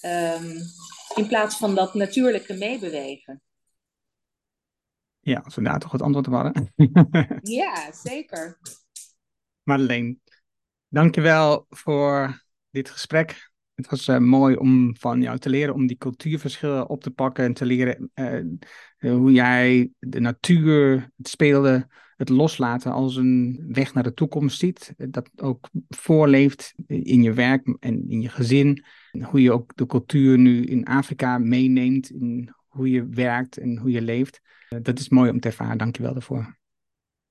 [0.02, 0.60] Um,
[1.14, 3.42] in plaats van dat natuurlijke meebewegen.
[5.20, 6.72] Ja, als we daar toch het antwoord op hadden.
[7.58, 8.58] ja, zeker.
[9.62, 10.20] Marleen,
[10.88, 13.50] dankjewel voor dit gesprek.
[13.74, 17.44] Het was uh, mooi om van jou te leren om die cultuurverschillen op te pakken
[17.44, 21.88] en te leren uh, hoe jij de natuur, het speelde,
[22.18, 24.94] het loslaten als een weg naar de toekomst ziet.
[24.96, 28.84] Dat ook voorleeft in je werk en in je gezin.
[29.22, 33.90] Hoe je ook de cultuur nu in Afrika meeneemt, in hoe je werkt en hoe
[33.90, 34.40] je leeft.
[34.70, 35.78] Uh, dat is mooi om te ervaren.
[35.78, 36.56] Dank je wel daarvoor.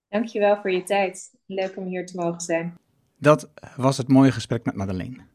[0.07, 1.37] Dankjewel voor je tijd.
[1.45, 2.77] Leuk om hier te mogen zijn.
[3.19, 5.25] Dat was het mooie gesprek met Madeleine.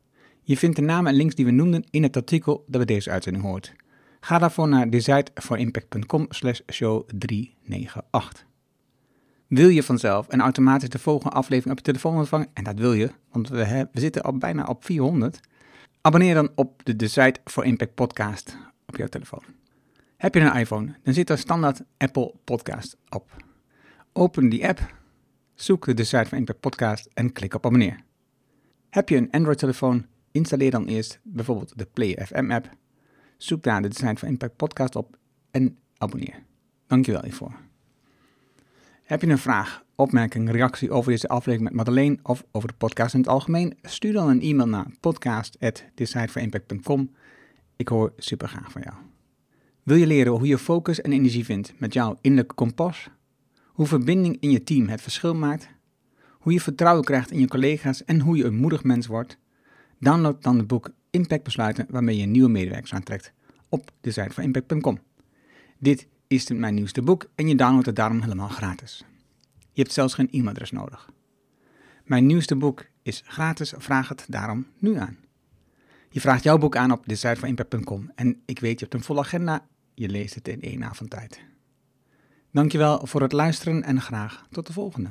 [0.42, 3.10] Je vindt de namen en links die we noemden in het artikel dat bij deze
[3.10, 3.74] uitzending hoort.
[4.20, 8.50] Ga daarvoor naar designtforimpact.com slash show 398.
[9.52, 12.48] Wil je vanzelf en automatisch de volgende aflevering op je telefoon ontvangen?
[12.52, 15.40] En dat wil je, want we, we zitten al bijna op 400.
[16.00, 18.56] Abonneer dan op de Design for Impact podcast
[18.86, 19.42] op jouw telefoon.
[20.16, 23.36] Heb je een iPhone, dan zit er standaard Apple Podcast op.
[24.12, 24.94] Open die app,
[25.54, 28.00] zoek de Design for Impact podcast en klik op abonneer.
[28.90, 32.70] Heb je een Android-telefoon, installeer dan eerst bijvoorbeeld de Play FM app.
[33.36, 35.16] Zoek daar de Design for Impact podcast op
[35.50, 36.42] en abonneer.
[36.86, 37.70] Dankjewel hiervoor.
[39.02, 43.14] Heb je een vraag, opmerking, reactie over deze aflevering met Madeleine of over de podcast
[43.14, 43.78] in het algemeen?
[43.82, 47.10] Stuur dan een e-mail naar podcast.decideforimpact.com.
[47.76, 48.96] Ik hoor super graag van jou.
[49.82, 53.10] Wil je leren hoe je focus en energie vindt met jouw innerlijke kompas?
[53.66, 55.68] Hoe verbinding in je team het verschil maakt?
[56.38, 59.38] Hoe je vertrouwen krijgt in je collega's en hoe je een moedig mens wordt?
[59.98, 63.32] Download dan het boek Impact Besluiten waarmee je nieuwe medewerkers aantrekt
[63.68, 64.98] op decideforimpact.com.
[65.78, 66.06] Dit
[66.38, 69.04] het mijn nieuwste boek en je downloadt het daarom helemaal gratis.
[69.72, 71.10] Je hebt zelfs geen e-mailadres nodig.
[72.04, 75.16] Mijn nieuwste boek is gratis, vraag het daarom nu aan.
[76.10, 79.66] Je vraagt jouw boek aan op decideforimpact.com en ik weet je hebt een volle agenda,
[79.94, 81.40] je leest het in één avond tijd.
[82.50, 85.10] Dankjewel voor het luisteren en graag tot de volgende.